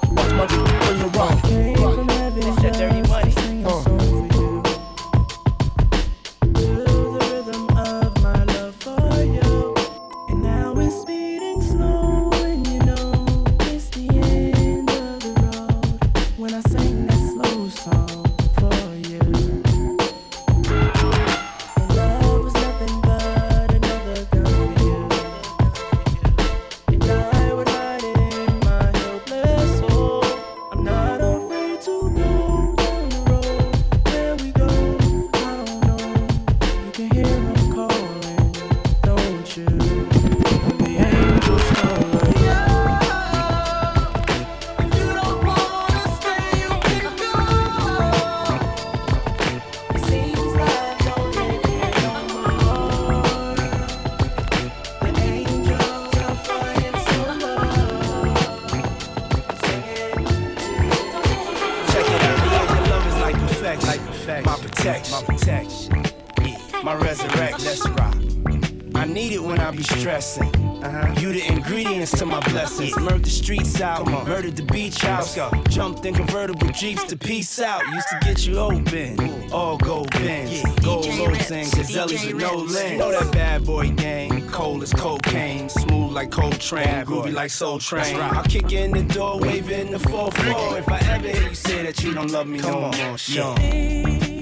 Jumped 75.70 76.06
in 76.06 76.16
convertible 76.16 76.68
Jeeps 76.70 77.04
to 77.04 77.16
peace 77.16 77.60
out. 77.60 77.86
Used 77.94 78.08
to 78.10 78.20
get 78.22 78.48
you 78.48 78.58
open. 78.58 79.52
All 79.52 79.78
gold 79.78 80.10
pins. 80.10 80.64
Gold 80.84 81.06
lobes 81.20 81.52
and 81.52 81.72
gazelles 81.72 82.12
with 82.26 82.36
no 82.36 82.56
lens. 82.56 83.00
Know 83.00 83.12
that 83.12 83.32
bad 83.32 83.64
boy 83.64 83.92
gang. 83.92 84.48
Cold 84.50 84.82
as 84.82 84.92
cocaine. 84.92 85.70
Smooth 85.70 86.14
like 86.14 86.32
Coltrane. 86.32 87.06
Groovy 87.06 87.32
like 87.32 87.52
soul 87.52 87.78
train. 87.78 88.16
I'll 88.20 88.44
kick 88.44 88.72
in 88.72 88.90
the 88.92 89.04
door, 89.04 89.40
waving 89.40 89.92
the 89.92 90.00
4 90.00 90.32
4. 90.32 90.78
If 90.80 90.90
I 90.90 90.98
ever 91.12 91.28
hear 91.28 91.50
you 91.50 91.54
say 91.54 91.84
that 91.84 92.04
you 92.04 92.14
don't 92.16 92.32
love 92.32 92.48
me, 92.48 92.58
come 92.60 92.82
no 92.82 92.86
on, 92.88 93.18
Sean. 93.18 93.56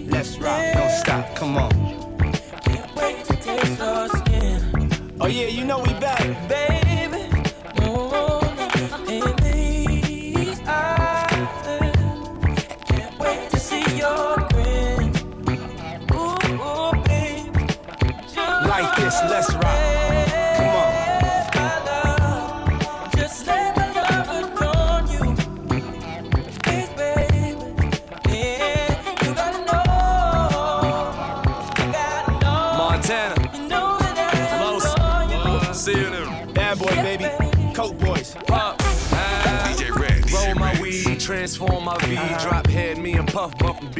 Let's 0.09 0.37
rock. 0.37 0.73
Don't 0.73 0.91
stop. 0.91 1.35
Come 1.35 1.57
on. 1.57 2.07
Oh, 5.19 5.25
yeah, 5.25 5.47
you 5.47 5.65
know 5.65 5.79
we 5.79 5.93
back. 5.95 6.06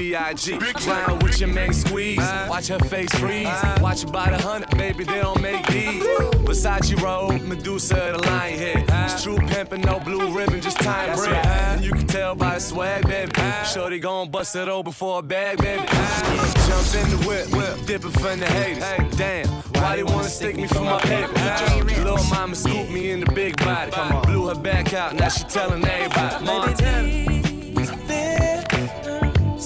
B.I.G. 0.07 0.57
Clown 0.57 1.19
with 1.19 1.37
your 1.41 1.49
man 1.49 1.73
squeeze. 1.73 2.17
Watch 2.47 2.67
her 2.67 2.79
face 2.79 3.13
freeze. 3.15 3.49
Watch 3.81 4.05
about 4.05 4.31
a 4.31 4.37
hundred, 4.37 4.69
baby, 4.77 5.03
they 5.03 5.19
don't 5.19 5.41
make 5.41 5.67
these. 5.67 6.01
Versace 6.47 6.97
robe, 7.01 7.41
Medusa, 7.41 8.13
the 8.15 8.25
lion 8.25 8.57
head. 8.57 8.85
It's 9.11 9.21
true 9.21 9.35
pimpin', 9.35 9.83
no 9.83 9.99
blue 9.99 10.33
ribbon, 10.33 10.61
just 10.61 10.79
time 10.79 11.13
bread. 11.17 11.45
And 11.45 11.83
you 11.83 11.91
can 11.91 12.07
tell 12.07 12.35
by 12.35 12.53
the 12.53 12.61
swag, 12.61 13.05
baby. 13.05 13.33
Shorty 13.65 13.99
gon' 13.99 14.31
bust 14.31 14.55
it 14.55 14.69
over 14.69 14.93
for 14.93 15.19
a 15.19 15.21
bag, 15.21 15.57
baby. 15.57 15.83
Uh-huh. 15.85 16.67
Jump 16.69 17.03
in 17.03 17.19
the 17.19 17.27
whip, 17.27 17.51
whip, 17.51 17.85
dipping 17.85 18.11
from 18.11 18.39
the 18.39 18.45
haters. 18.45 18.83
Hey, 18.85 19.09
damn, 19.17 19.47
why 19.73 19.97
they 19.97 20.03
wanna 20.03 20.29
stick 20.29 20.55
me 20.55 20.67
for 20.67 20.83
my 20.83 21.01
paper? 21.01 21.33
Uh-huh. 21.35 21.83
Little 21.83 22.23
mama 22.29 22.55
scoop 22.55 22.89
me 22.89 23.11
in 23.11 23.19
the 23.19 23.31
big 23.33 23.57
body. 23.57 23.91
Blew 24.25 24.47
her 24.47 24.55
back 24.55 24.93
out, 24.93 25.15
now 25.15 25.27
she 25.27 25.43
tellin' 25.43 25.83
everybody. 25.83 26.45
Mom, 26.45 27.36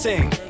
sing. 0.02 0.41